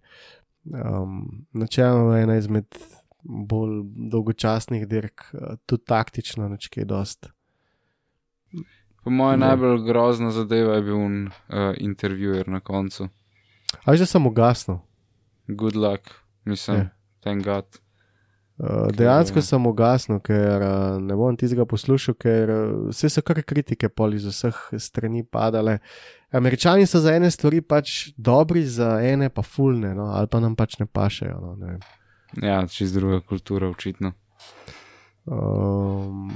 [0.65, 2.65] Um, načeloma je ena izmed
[3.23, 7.29] bolj dolgočasnih dirk, uh, tudi taktično, neč kaj dost.
[9.03, 13.09] Po mojem, najbolj grozna zadeva je bil un, uh, intervjuer na koncu.
[13.85, 14.79] A že sem ugasnil.
[15.47, 16.09] Good luck,
[16.45, 16.89] mislim, Ja.
[17.21, 17.65] thank God.
[18.57, 23.23] Uh, dejansko eh, sem ugasnil, ker uh, ne bom tistega poslušal, ker uh, vse so
[23.25, 25.81] kar kritike pol iz vseh strani padale.
[26.31, 30.55] Američani so za ene stvari pač dobri, za ene pa fulne, no, ali pa nam
[30.55, 31.35] pač ne pašejo.
[31.41, 31.81] No, ne vem.
[32.47, 34.13] Ja, čez druga kultura, očitno.
[35.25, 36.31] um,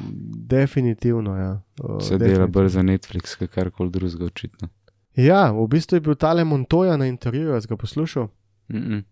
[0.52, 1.54] definitivno, ja.
[1.80, 2.48] Uh, Se dela definitivno.
[2.48, 4.68] bolj za Netflix, kot karkoli drugega, očitno.
[5.16, 8.28] Ja, v bistvu je bil tale Montoya na intervjuju, jaz ga poslušal.
[8.68, 9.04] Mm -mm.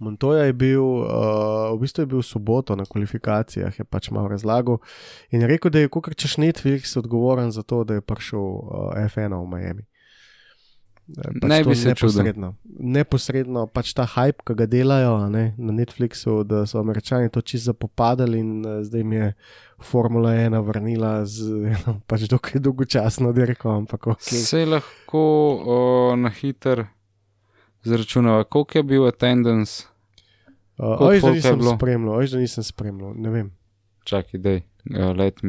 [0.00, 4.28] Montoya je bil, uh, v bistvu je bil v soboto na kvalifikacijah, je pač malo
[4.28, 4.78] razlagal
[5.32, 8.92] in je rekel, da je kot češ Netflix odgovoren za to, da je prišel uh,
[9.08, 9.84] F1 v Miami.
[11.06, 12.24] Eh, Pač Ne bi se čudil.
[12.26, 17.40] neposredno, neposredno pač ta hype, ki ga delajo ne, na Netflixu, da so američani to
[17.40, 19.28] čisto zapopadali in uh, zdaj jim je
[19.80, 24.22] Formula 1 vrnila z eno pač dokaj dolgočasno dirko, ampak ok.
[24.22, 25.22] Se lahko
[25.62, 26.84] o, na hiter
[27.86, 29.84] zračunava, koliko je bil attendance.
[30.78, 33.52] Uh, oj, da je nisem spremljal, oj, da nisem spremljal, ne vem.
[34.04, 35.40] Čakaj, dej, ja, let,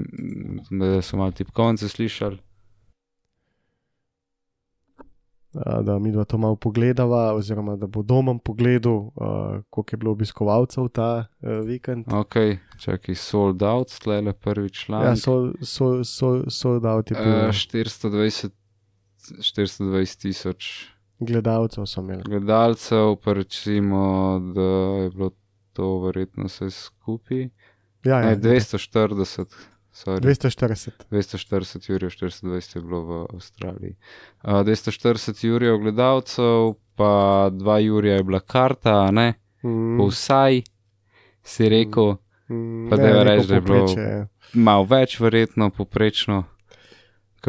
[0.71, 2.38] da so malo tipkovnice slišali.
[5.57, 9.11] Uh, da mi dva to malo pogledava, oziroma da bo domom pogledal, uh,
[9.69, 12.05] koliko je bilo obiskovalcev ta uh, vikend.
[12.13, 12.35] Ok,
[12.79, 15.03] čakaj, sold out, tle le prvi član.
[15.05, 17.33] Ja, so, so, so, so dal ti bil.
[17.33, 18.49] uh, Uh, 420
[19.27, 20.88] 420 tisoč
[21.20, 22.24] gledalcev so imeli.
[22.24, 24.01] gledalcev, pa recimo,
[24.51, 24.61] da
[24.97, 25.32] je bilo
[25.74, 27.49] to verjetno vse skupaj.
[28.03, 29.45] Ja, ja, Ne, 240,
[29.93, 30.22] sorry.
[30.22, 30.89] 240.
[31.11, 33.95] 240 jurjev, 420 je bilo v Avstraliji.
[34.43, 37.11] Uh, 240 jurjev gledalcev, pa
[37.51, 40.07] 2 jurja je bila karta, ne, Mm, mm.
[40.07, 40.61] vsaj
[41.43, 42.15] si rekel,
[42.49, 44.28] mm, pa ne, dajva neko reči, da je bilo- ja.
[44.53, 46.43] malo več, verjetno, poprečno.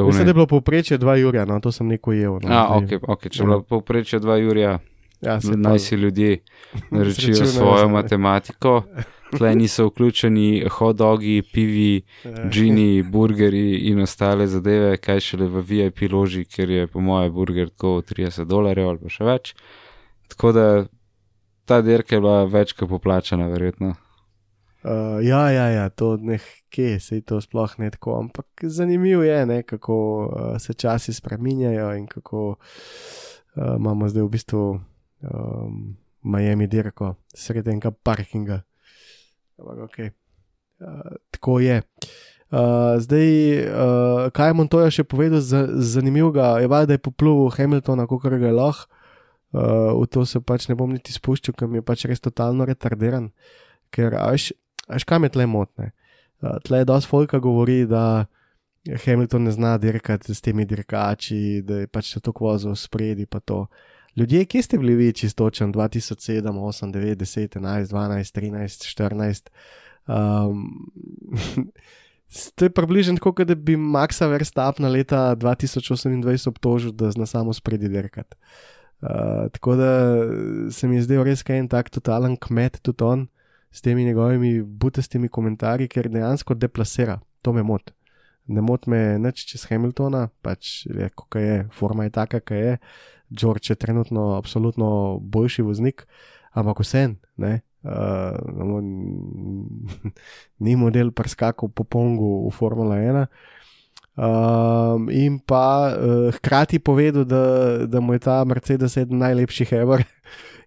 [0.01, 2.39] Mislim, da ne- je bilo povprečje 2 jurja, no to sem neko jedel.
[2.43, 3.29] No, A, zdaj- ok, okay.
[3.29, 4.79] če je bilo povprečje 2 jurja,
[5.21, 6.39] Ja, naj si ljudje
[6.93, 7.93] Izračunajo svojo sami.
[7.93, 8.83] matematiko.
[9.31, 12.03] Tle niso vključeni hot-dogi, pivi,
[12.49, 17.69] džini, burgeri in ostale zadeve, kaj šele v VIP loži, ker je po mojem burger
[17.69, 19.55] tako 30 dolarjev ali pa še več.
[20.29, 20.85] Tako da
[21.65, 23.95] ta dirka je bila več kot poplačana, verjetno.
[24.89, 29.47] Uh, ja, ja, ja, to nekje se je to sploh ne tako, ampak zanimivo je,
[29.47, 34.63] ne, kako uh, se časi spreminjajo in kako uh, imamo zdaj v bistvu
[35.21, 38.63] um, Miami dirko sredi enega parkinga.
[39.59, 41.83] Ampak ok, uh, tako je.
[42.49, 43.29] Uh, zdaj,
[43.69, 48.25] uh, kaj je Montoya še povedal za, zanimivega, je valjda, da je poplul Hamiltona, kot
[48.25, 48.89] ga je lahko.
[49.53, 52.65] Uh, v to se pač ne bom niti spuščal, ker mi je pač res totalno
[52.69, 53.31] retardiran.
[53.93, 54.53] Ker, až,
[54.89, 55.93] až kam je tle motne?
[56.41, 58.27] Uh, tle je dosti folka govori, da
[59.05, 63.41] Hamilton ne zna dirkati s temi dirkači, da je pač se to kvozil spredi pa
[63.41, 63.67] to.
[64.17, 69.49] Ljudje, kje ste bili vi čistočen 2007, 8, 9, 10, 11, 12, 13, 14?
[70.09, 70.91] Um,
[72.57, 77.53] to je približno tako, kot da bi Maxa Verstappna leta 2028 obtožil, da zna samo
[77.53, 78.37] spredi dirkati.
[79.01, 79.91] Uh, tako da
[80.71, 83.29] se mi je zdel res kaj en tak totalen kmet, tudi on,
[83.71, 87.93] s temi njegovimi butastimi komentarji, ker dejansko deplasira, to me moti.
[88.49, 92.77] Ne moti me nič čez Hamiltona, pač je, kako je, forma je taka, kaj je.
[93.31, 96.07] George je trenutno absolutno boljši voznik,
[96.57, 97.61] ampak vsem, ne.
[97.85, 98.81] Uh,
[100.65, 103.27] ni model prskakal po Pongu v Formula 1.
[104.19, 107.45] Um, in pa uh, hkrati povedal, da,
[107.87, 110.03] da mu je ta Mercedes eden najlepših ever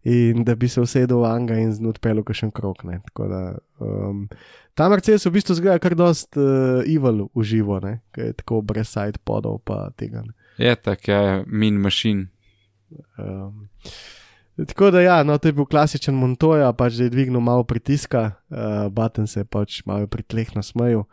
[0.03, 2.83] in da bi se usedel v Anga in znud pelil še en krok.
[2.87, 2.99] Ne.
[3.09, 3.41] Tako da
[3.79, 4.27] um,
[4.73, 7.79] ta Mercedes v bistvu zgleda kar dost uh, evil v živo,
[8.15, 10.25] ki je tako brez side podov pa tega.
[10.25, 10.33] Ne.
[10.61, 12.27] Je tako, je min mašin.
[13.17, 13.69] Um,
[14.57, 18.31] tako da ja, no, to je bil klasičen Montoya, pač da je dvignil malo pritiska,
[18.49, 21.05] uh, Baten se je pač malo pritlehno smejal.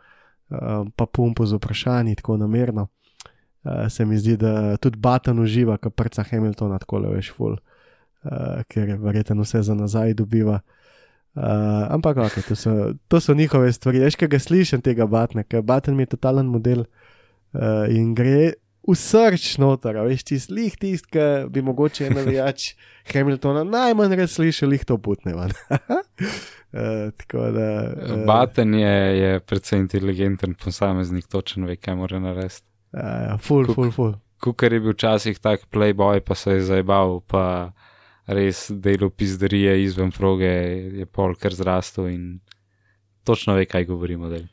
[0.49, 2.87] Eh, pa pumpo z vprašanji, tako namerno.
[3.63, 7.57] Uh, se mi zdi, da tudi Baten uživa, kot prca Hamiltona, tako le veš, ful,
[8.23, 10.59] uh, ker je verjetno vse za nazaj dobiva.
[11.35, 13.99] Uh, ampak, okay, to, so, to so njihove stvari.
[13.99, 16.83] Veš, kaj ga slišim tega Batna, ker Baten mi je totalen model
[17.53, 18.53] uh, in gre
[18.89, 22.73] v srč noter, veš, ti slih tist, ki bi mogoče en navijač
[23.11, 25.35] Hamiltona najmanj res slišal, jih to putne.
[25.35, 25.51] Uh,
[27.57, 32.65] da, uh, Baten je, je predvsem inteligenten posameznik, točno ve, kaj mora narediti.
[32.89, 34.17] Uh, ja, full, Kuk, full, full.
[34.41, 37.43] Kukar je bil včasih tak playboy, pa se je zabaval, pa
[38.29, 40.53] res delo pizderije izven proge,
[41.01, 42.23] je pol kar zrastel in
[43.25, 44.29] točno ve, kaj govorimo.
[44.29, 44.45] Del.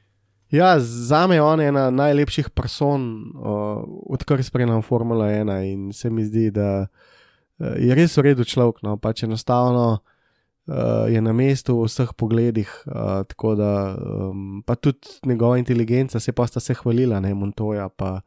[0.51, 3.83] Ja, za me je on ena najlepših person, uh,
[4.14, 8.83] odkar spremljam Formula 1 in se mi zdi, da uh, je res v redu človek,
[8.87, 14.79] no pač enostavno uh, je na mestu v vseh pogledih, uh, tako da um, pa
[14.79, 18.20] tudi njegova inteligenca se pa sta se hvalila, ne Montoya, pa,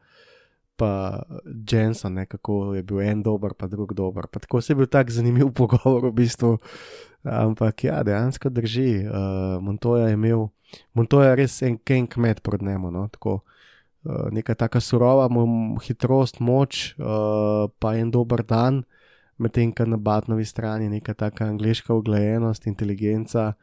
[0.80, 4.30] pa Jensen, ne, kako je bil en dober, pa drug dober.
[4.32, 6.56] Pa tako se je bil tak zanimiv pogovor v bistvu.
[7.24, 9.04] Ampak ja, dejansko drži.
[9.04, 10.48] Uh, Montoya je imel,
[10.96, 12.88] Montoya je res en ken kmet pred njemu.
[12.94, 13.42] No, tako,
[14.08, 15.28] uh, neka taka surova,
[15.84, 18.84] hitrost, moč, uh, pa en dober dan
[19.40, 23.54] medtem ko na Batnovi strani neka taka angliška uglajenost, inteligenca.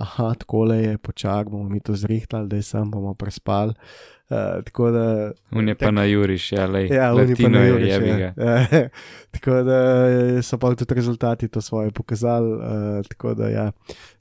[0.00, 3.74] Aha, tako je, počak bomo mi to zrihtali, da je sam bomo prespali.
[4.30, 5.32] Uh, tako da.
[5.50, 6.86] Unije pa na Juriš, ja, le.
[6.86, 7.88] Ja, unije pa na Juriš.
[7.88, 8.16] Ja.
[8.16, 8.66] Ja.
[9.34, 12.52] tako da so pa tudi rezultati to svoje pokazali.
[12.52, 12.62] Uh,
[13.08, 13.72] tako da ja.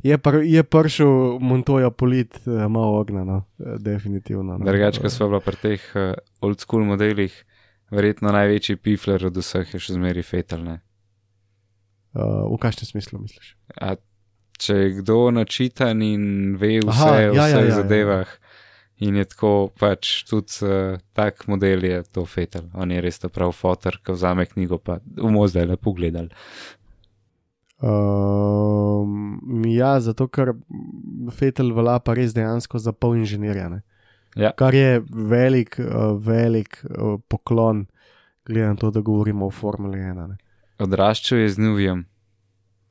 [0.04, 1.08] je, pr je pršel
[1.40, 3.44] Montoya polit, uh, malo ognjeno, no.
[3.58, 4.58] uh, definitivno.
[4.58, 4.66] No.
[4.66, 7.46] Drugače, ko smo bili pri teh uh, old school modelih,
[7.92, 10.82] verjetno največji pifler od vseh je še zmeri fetalne.
[12.14, 13.56] Uh, v kakšnem smislu misliš?
[13.78, 13.96] A,
[14.60, 18.32] če je kdo načitan in ve vse Aha, ja, o ja, vseh ja, ja, zadevah,
[18.34, 19.08] ja.
[19.08, 22.68] in je tako, pač tudi uh, tak model je to fetal.
[22.74, 26.36] On je res ta prav fotor, ki vzame knjigo, pa bomo zdaj le pogledali.
[27.80, 30.52] Um, ja, zato ker
[31.32, 33.70] fetal velja pa res dejansko za pol inženirja.
[34.36, 34.52] Ja.
[34.60, 37.88] Kar je velik, uh, velik uh, poklon,
[38.46, 40.36] glede na to, da govorimo o Formuli 1.
[40.84, 42.06] Odraščal je z Nuvijem.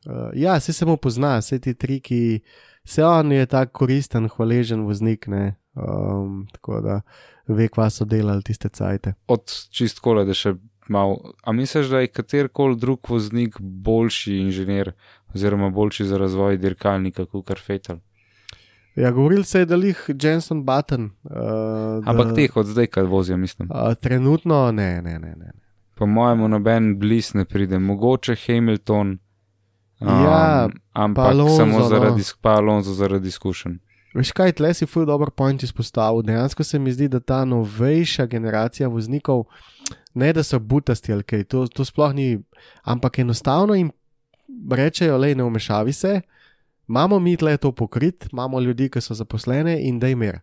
[0.08, 2.40] Uh, ja, se samo pozna, vse ti triki,
[2.84, 5.28] vse on je tako koristen, hvaležen voznik.
[5.28, 7.00] Um, tako da
[7.46, 9.14] ve, kva so delali tiste cajte.
[9.28, 10.54] Od čist kola, da še
[10.88, 11.34] malo.
[11.44, 14.92] A misliš, da je katerkoli drug voznik boljši inženir,
[15.34, 18.00] oziroma boljši za razvoj dirkalnika, kot kar Fetal?
[18.96, 21.12] Ja, govoril se je, da jih Jensen Button.
[21.22, 23.68] Uh, Ampak teh od zdaj, kaj vozijo, mislim.
[23.70, 25.36] Uh, trenutno ne, ne, ne.
[25.36, 25.52] ne
[25.98, 29.18] po mojem, noben bliz ne pride, mogoče Hamilton.
[30.00, 31.88] Um, ja, ampak Alonso, samo no.
[31.88, 32.82] zaradi, no.
[32.82, 33.78] zaradi izkušenj.
[34.14, 36.22] Veš kaj, tle si fuj dobro point izpostavil.
[36.22, 39.44] Dejansko se mi zdi, da ta novejša generacija voznikov,
[40.14, 42.38] ne da so butasti ali kaj, to, to sploh ni,
[42.82, 43.90] ampak enostavno jim
[44.70, 46.20] rečejo, le ne umešavi se,
[46.88, 50.40] imamo mi tle to pokrit, imamo ljudi, ki so zaposlene in da jim je.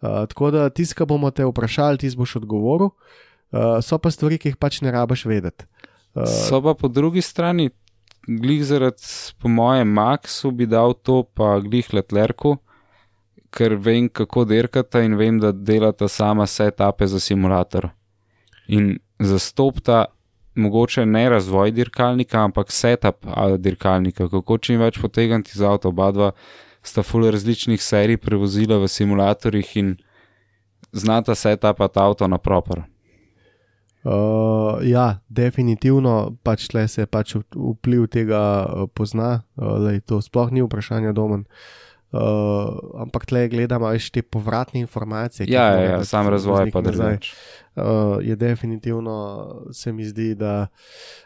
[0.00, 2.90] Uh, tako da tiska bomo te vprašali, ti boš odgovoril.
[3.50, 5.64] Uh, so pa stvari, ki jih pač ne rabiš vedeti.
[6.14, 7.70] Uh, so pa po drugi strani,
[8.26, 9.02] glih zaradi,
[9.38, 12.56] po mojem, Maxu bi dal to, pa glih letlerku,
[13.50, 17.88] ker vem, kako derkata in vem, da delata sama setupe za simulator.
[18.68, 20.04] In zastopta
[20.56, 23.26] mogoče ne razvoj dirkalnika, ampak setup
[23.58, 25.92] dirkalnika, kako čim več potegniti z avto.
[25.92, 26.32] Oba dva
[26.82, 29.96] sta full različnih serij prevozila v simulatorjih in
[30.92, 32.84] znata setupati avto na proper.
[34.06, 40.20] Uh, ja, definitivno pač tle se pač vpliv tega uh, pozna, uh, da je to
[40.22, 41.42] sploh ni vprašanje domen.
[42.14, 45.48] Uh, ampak tle gledamo še te povratne informacije.
[45.50, 47.18] Ja, ja, ja sam razvoj pa nazaj.
[47.74, 49.16] Uh, je definitivno,
[49.74, 50.68] se mi zdi, da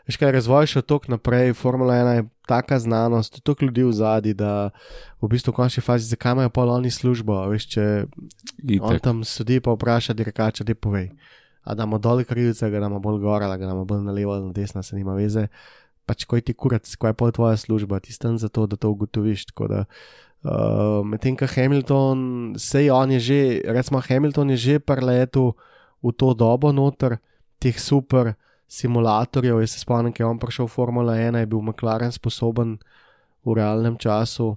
[0.08, 1.52] je kaj razvoj še tok naprej.
[1.52, 4.70] Formula 1 je taka znanost, toliko ljudi v zadnji, da
[5.20, 7.44] v bistvu v končni fazi, zakaj imajo pol oni službo.
[7.52, 7.84] Veš, če
[8.64, 8.80] Itek.
[8.80, 11.12] on tam sedi, pa vpraša dirkača, da povej
[11.64, 14.52] da damo dol krivce, da damo bolj gor, da damo bolj na levo ali na
[14.52, 15.48] desno, se nima veze.
[16.06, 18.90] Pač, ko ti kurac, ko je pol tvoja služba, ti stan za to, da to
[18.90, 19.46] ugotoviš.
[19.68, 19.84] Da,
[20.42, 25.54] uh, Medtem ko Hamilton, sej on je že, recimo Hamilton je že par letu
[26.02, 27.20] v to dobo noter,
[27.60, 28.34] teh super
[28.66, 29.60] simulatorjev.
[29.60, 32.80] Jaz se spomnim, ko je on prišel v Formula 1, je bil McLaren sposoben
[33.44, 34.56] v realnem času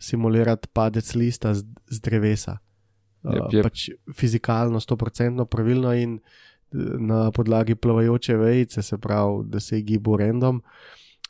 [0.00, 2.58] simulirati padec lista z, z drevesa.
[3.22, 3.66] Jep, Uh, jep.
[3.68, 9.82] Pač fizikalno, 100% pravilno in eh, na podlagi plavajoče vejice, se pravi, da se je
[9.82, 10.62] gibal random.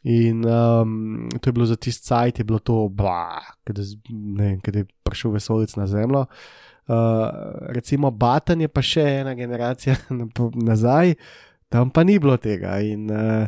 [0.03, 2.89] In um, to je bilo za tisti cajt, je bilo to,
[3.69, 6.25] da je prišel vesolec na Zemljo.
[6.91, 6.97] Uh,
[7.69, 9.95] recimo Batan je pa še ena generacija
[10.71, 11.15] nazaj,
[11.69, 12.81] tam pa ni bilo tega.
[12.81, 13.47] In uh,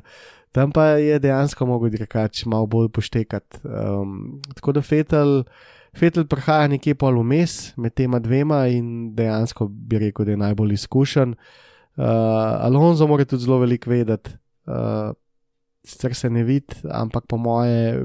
[0.52, 3.64] tam pa je dejansko mogel dirkač malo bolj poštekati.
[3.64, 5.42] Um, tako da Fetel,
[5.96, 10.72] Fetel prihaja nekje pol vmes med tema dvema in dejansko bi rekel, da je najbolj
[10.78, 11.34] izkušen.
[11.96, 12.06] Uh,
[12.64, 14.32] Alonso mora tudi zelo veliko vedeti.
[14.66, 15.12] Uh,
[15.84, 18.00] sicer se ne vidi, ampak po moje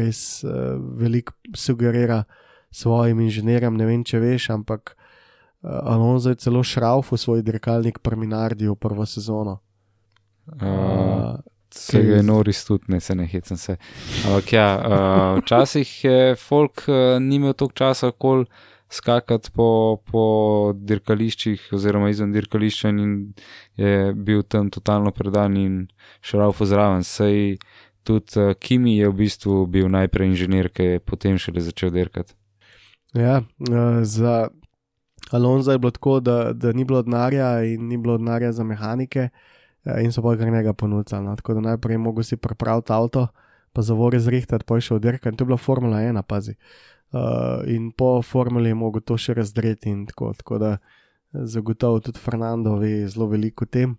[0.00, 2.24] res uh, veliko sugerira
[2.70, 3.76] svojim inženirjem.
[3.76, 8.74] Ne vem, če veš, ampak uh, Alonso je celo šrauf v svoj dirkalnik Perminardi v
[8.74, 9.60] prvo sezono.
[9.60, 9.68] Uh,
[10.48, 11.36] Uh,
[11.70, 13.76] Se ga je Noris tudi, ne se ne hecam se.
[14.26, 18.44] Ampak ja, uh, včasih je folk uh, ni imel toliko časa, kol
[18.88, 20.22] skakati po, po
[20.74, 23.34] dirkališčih oziroma izven dirkališča in
[23.76, 25.74] je bil tam totalno predan in
[26.24, 27.04] šrauf zraven.
[27.04, 27.58] Sej
[28.02, 32.32] tudi uh, Kimi je v bistvu bil najprej inženir, ki je potem šele začel dirkati.
[33.12, 34.48] Ja, uh, za
[35.32, 39.28] Alonso je bilo tako, da, da ni bilo denarja in ni bilo denarja za mehanike,
[39.28, 39.57] uh,
[40.02, 41.22] in so pa kar njega ponudili.
[41.22, 41.36] No.
[41.36, 43.26] Tako da najprej mogel si pripraviti avto,
[43.72, 45.36] pa zavore zrihtati, pa je šel dirkati.
[45.36, 46.54] To je bila Formula 1, pazi.
[47.12, 47.20] Uh,
[47.66, 50.32] in po formuli je mogel to še razdreti in tako.
[50.36, 50.76] Tako da
[51.32, 53.96] zagotovo tudi Fernando ve zelo veliko o tem.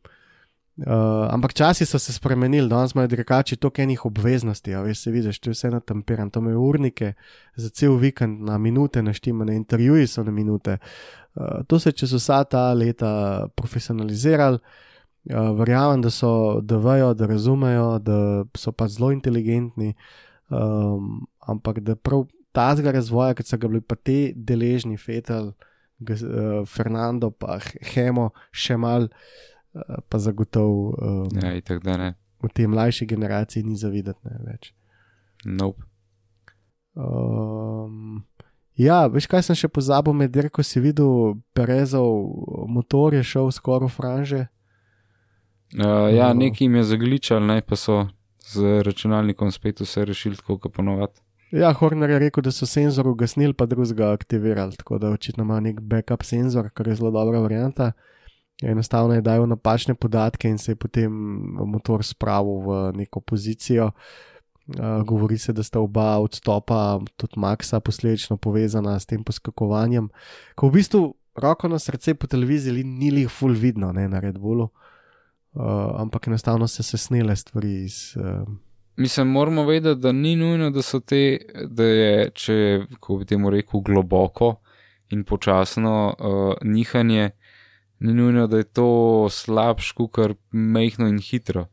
[0.80, 5.40] Uh, ampak časi so se spremenili, danes imajo dirkači toliko enih obveznosti, a veš, vidiš,
[5.40, 7.14] to je vse natemperan, to imajo urnike
[7.56, 10.78] za cel vikend, na minute naštimane, intervjuji so na minute.
[11.36, 14.60] Uh, to se čez vsa ta leta profesionalizirali.
[15.30, 19.94] Uh, verjamem, da so, da vejo, da razumejo, da so pa zelo inteligentni,
[20.50, 25.52] um, ampak da prav tazga razvoja, kot so ga bili pa te deležni, Fetel,
[26.02, 27.60] uh, Fernando, pa
[27.94, 32.16] Hemo, še mal, uh, pa zagotovo um, Ja, itak da ne.
[32.42, 34.74] v tej mlajši generaciji ni zavidati ne več.
[35.46, 35.86] Nope.
[36.98, 38.24] Um,
[38.74, 43.88] ja, veš kaj sem še pozabil med dirko, si videl Perezov motor je šel skoraj
[43.92, 44.48] v franže.
[45.74, 46.34] Uh, ja, No.
[46.34, 48.08] neki jim je zagličal, ne pa so
[48.42, 51.22] z računalnikom spet vse rešili tako, kot ponovadi.
[51.52, 55.60] Ja, Horner je rekel, da so senzor ugasnili, pa drugega aktivirali, tako da očitno ima
[55.60, 57.92] nek backup senzor, kar je zelo dobra varianta.
[58.62, 61.12] Enostavno je dajal napačne podatke in se je potem
[61.66, 63.92] motor spravil v neko pozicijo.
[64.68, 70.10] Uh, govori se, da sta oba odstopa, tudi Maxa, posledično povezana s tem poskakovanjem.
[70.56, 74.38] Ko v bistvu roko na srce po televiziji ni jih full vidno, ne na Red
[74.38, 74.89] Bullu, uh,
[75.97, 78.14] ampak enostavno se se snele stvari iz.
[78.18, 78.47] Uh,
[78.95, 81.38] Mislim, moramo vedeti, da ni nujno, da so te,
[81.68, 82.56] da je, če
[82.93, 84.56] kako bi temu rekel, globoko
[85.10, 87.30] in počasno uh, nihanje,
[88.00, 91.66] ni nujno, da je to slabš, kar mehko in hitro.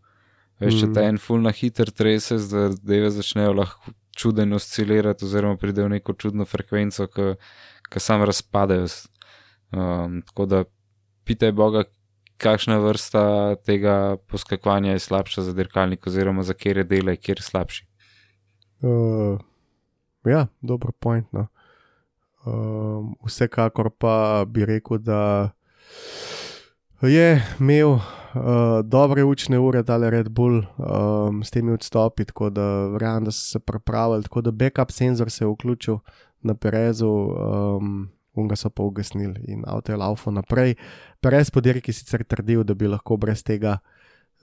[0.60, 0.94] Veš, če Mhm.
[0.94, 5.90] ta en full na hiter trese, da deve začnejo lahko čudeno oscilirati, oziroma pridejo v
[5.90, 7.06] neko čudno frekvenco,
[7.90, 8.86] ki sam razpadejo.
[9.72, 10.64] Um, tako da
[11.24, 11.84] pitaj Boga,
[12.36, 17.86] kakšna vrsta tega poskakovanja je slabša za dirkalnik, oziroma za kere dele, kjer je slabši.
[18.82, 19.40] Uh,
[20.24, 21.32] ja, dobro point.
[21.32, 21.46] No.
[22.46, 25.50] Um, vsekakor pa bi rekel, da
[27.02, 28.00] je imel uh,
[28.84, 33.46] dobre učne ure, tale Red Bull um, s temi odstopi, tako da verjamem, da so
[33.52, 35.98] se pripravili, tako da backup senzor se je vključil
[36.40, 37.10] na Perezu.
[37.10, 40.74] Um, Unga so pa ugasnili in avto je laufo naprej.
[41.26, 43.80] Perez po dirki sicer trdil, da bi lahko brez tega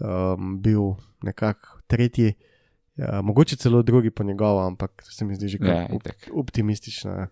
[0.04, 2.34] um, bil nekako tretji,
[2.98, 6.04] Ja, mogoče celo drugi po njegovo, ampak se mi zdi že kar Ja, op
[6.34, 7.28] optimistično.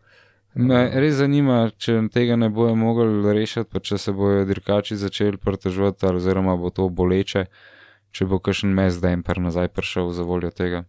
[0.53, 5.37] Me res zanima, če tega ne bojo mogli rešiti, pa če se bojo dirkači začeli
[5.37, 7.45] pritoževati, oziroma bo to boleče,
[8.11, 10.83] če bo kakšen mes demper nazaj prišel za voljo tega.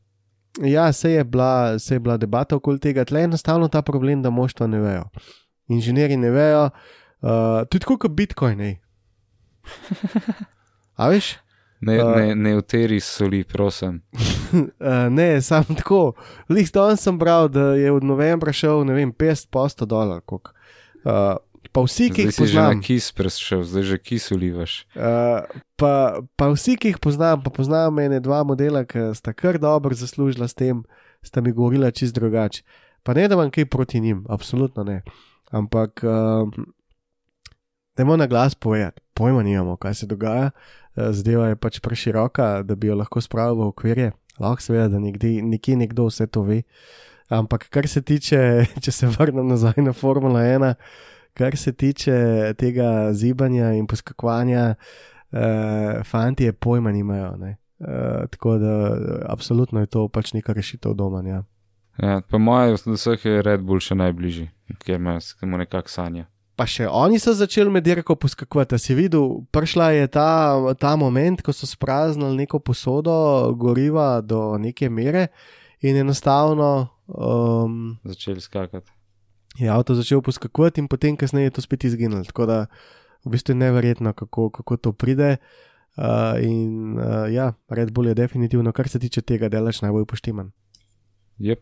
[0.65, 4.23] Ja, se je, bila, se je bila debata okoli tega, tle je enostavno ta problem,
[4.23, 5.05] da moštva ne vejo.
[5.69, 7.02] Inženirji ne vejo, uh,
[7.71, 8.61] tudi kot Bitcoin.
[8.61, 8.77] ej.
[11.01, 11.37] A veš?
[11.83, 14.03] Ne, Uh, ne, ne uteri soli, prosim.
[14.53, 16.13] Uh, ne, sam tako.
[16.49, 20.21] List danes sem bral, da je od novembra šel, ne vem, 50 posto dolar.
[20.21, 20.53] koliko.
[21.05, 21.37] Uh,
[21.73, 24.87] pa vsi, ki Zdaj jih si že na poznam, kis prešel, zdaj že kis ulivaš.
[24.95, 25.43] Uh,
[25.77, 29.95] pa, pa vsi, ki jih poznam, pa poznam mene dva modela, ki sta kar dobro
[29.95, 30.85] zaslužila s tem,
[31.23, 32.63] sta mi govorila čist drugače.
[33.03, 35.03] Pa ne, da imam kaj proti njim, absolutno ne.
[35.51, 36.47] Ampak uh,
[37.97, 40.51] Dajmo na glas povedati, pojma nimamo, kaj se dogaja.
[40.97, 44.13] Eh, Zdeva je pač preširoka, da bi jo lahko spravil v okvirje.
[44.41, 46.63] Lahko seveda, da nekde, nekje nekdo vse to ve.
[47.29, 50.75] Ampak kar se tiče, če se vrnem nazaj na Formula 1,
[51.37, 57.37] kar se tiče tega zibanja in poskakovanja, uh, fanti je pojma nimajo.
[57.37, 57.57] Ne?
[57.79, 58.75] Uh, tako da
[59.29, 61.23] absolutno je to pač neka rešitev doma.
[61.29, 61.45] Ja.
[62.01, 64.49] Ja, po mojem, od vseh je Red Bull še najbližji,
[64.81, 66.25] ker ima samo nekak sanja.
[66.63, 68.79] Pa še oni so začeli med dirko poskakovati.
[68.79, 70.27] Si videl, prišla je ta,
[70.79, 75.25] ta moment, ko so spraznili neko posodo goriva do neke mere
[75.83, 78.95] in enostavno um, Začeli skakati.
[79.59, 82.23] je avto začel poskakovati, in potem kasneje je to spet izginilo.
[82.31, 82.61] Tako da
[83.27, 85.43] v bistvu je neverjetno, kako, kako to pride.
[85.99, 90.55] Uh, in uh, ja, Red Bull je definitivno, kar se tiče tega, delaš najbolj poštiman.
[91.43, 91.59] Yep.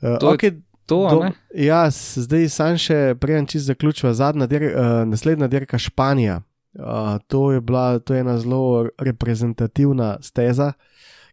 [0.00, 1.32] Uh, To je okay, To, ne?
[1.54, 3.70] ja, zdaj sam še prejem čist.
[4.12, 6.42] Zadnja, dir, uh, naslednja dirka Španija.
[6.72, 10.72] Uh, to, je bila, to je ena zelo reprezentativna steza,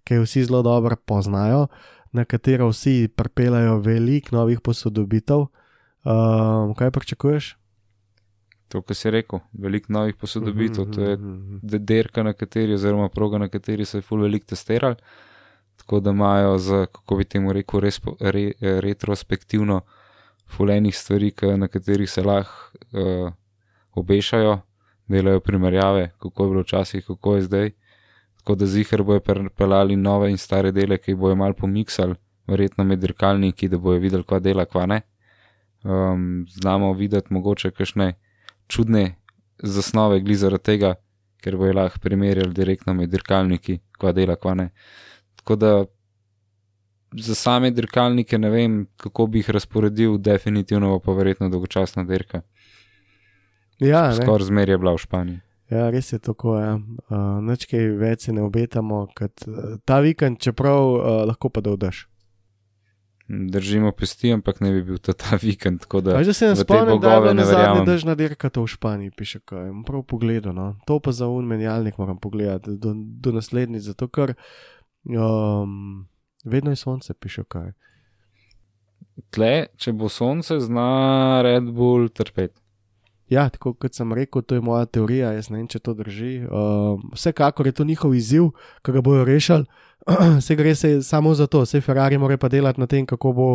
[0.03, 1.67] ki jo vsi zelo dobro poznajo,
[2.11, 5.47] na katero vsi pripeljajo veliko novih posodobitev.
[6.03, 7.55] Uh, kaj pričakuješ?
[8.67, 10.91] To, kar si rekel, veliko novih posodobitev.
[10.91, 11.59] To je Mhm.
[11.63, 14.95] de- derka, na kateri, oziroma proga, na kateri so jih ful veliko testirali.
[15.89, 19.81] Tako da imajo, z, kako bi temu rekel, respo, re, retrospektivno
[20.47, 23.31] fulejnih stvari, na katerih se lahko uh,
[23.93, 24.59] obešajo,
[25.07, 27.71] delajo primerjave, kako je bilo včasih, kako je zdaj.
[28.37, 29.19] Tako da zihar bojo
[29.57, 32.15] pelali nove in stare dele, ki bojo mal pomiksali,
[32.47, 35.01] verjetno med dirkalniki, da bojo videli, kva dela, kva ne.
[35.83, 38.13] Um, znamo videti mogoče kakšne
[38.67, 39.15] čudne
[39.63, 40.95] zasnove gli zaradi tega,
[41.41, 44.71] ker bojo lahko primerjali direktno med dirkalniki, kva dela, kva ne.
[45.39, 45.73] Tako da
[47.15, 52.41] za same dirkalnike ne vem, kako bi jih razporedil, definitivno pa verjetno dolgočasna dirka.
[53.79, 54.09] Ja.
[54.13, 55.39] Skoraj zmeraj je bila v Španiji.
[55.69, 56.57] Ja, res je tako.
[56.59, 56.75] Ja.
[56.75, 61.61] Uh, Noč kaj več se ne obetamo, kot uh, ta vikend, čeprav uh, lahko pa
[61.65, 62.07] da vdaš.
[63.29, 65.85] Držimo pesti, ampak ne bi bil to ta vikend.
[65.85, 67.85] Da, da se ne spomnim, da je bila verjamem.
[67.85, 69.69] držna dirka to v Španiji, piše kaj.
[69.85, 70.71] Prav pogledal, no.
[70.89, 74.33] To pa za un menjalnik moram pogledati, do, do naslednjič, zato ker
[75.05, 76.07] um,
[76.43, 77.71] vedno je sonce, piše kaj.
[79.35, 82.59] Tle, če bo sonce, zna Red Bull trpeti.
[83.29, 86.31] Ja, tako kot sem rekel, to je moja teorija, jaz ne vem, če to drži.
[86.49, 88.49] Um, vsekakor je to njihov izziv,
[88.81, 89.69] ki ga bojo rešili.
[90.45, 93.49] Se gre se samo za to, vse Ferrari mora pa delati na tem, kako bo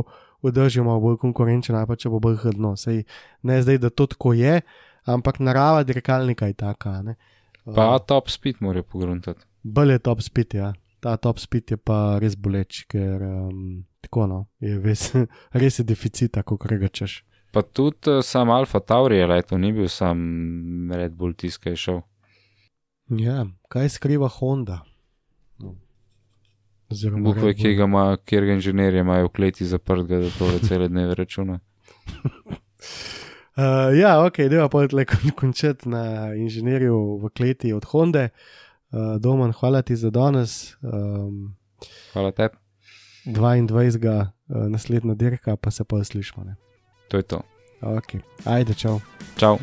[0.45, 2.76] vdržal malo bolj konkurenčen, pa če bo bolj hrdno.
[2.78, 3.03] Sej
[3.42, 4.61] ne zdaj, da to tako je,
[5.11, 7.01] ampak narava dirkalnika je taka.
[7.03, 7.16] Ne?
[7.64, 9.42] Pa top speed mora pogruntati.
[9.62, 10.72] Bolj je top speed, ja.
[11.05, 15.11] Ta top speed je pa res boleč, ker um, tako no, je res,
[15.61, 17.18] res je deficita, kot rečeš.
[17.52, 21.74] Pa tudi uh, sam Alfa Tauri je leto, ni bil sam Red Bull tisk, ki
[21.74, 22.00] je šel.
[23.20, 24.80] Ja, kaj skriva Honda?
[25.61, 25.76] No.
[26.88, 27.52] Ve, Bull.
[27.52, 31.61] kje ga ima, kjer ga inženirje imajo v kleti zaprtega, da to cele dneve računa.
[33.61, 38.30] Uh, ja, ok, deva pa tle kon končati na inženirju v kleti od Honde.
[38.32, 38.63] Uh,
[39.18, 40.74] Doman, hvala ti za danes.
[40.82, 41.57] Um,
[42.12, 42.57] Hvala tebi,
[43.26, 44.26] 22.
[44.49, 46.45] Uh, naslednja dirka, pa se pa slišmo.
[46.45, 46.57] Ne?
[47.09, 47.40] to je to.
[47.82, 49.01] Ok, ajde, čau.
[49.36, 49.59] Čau.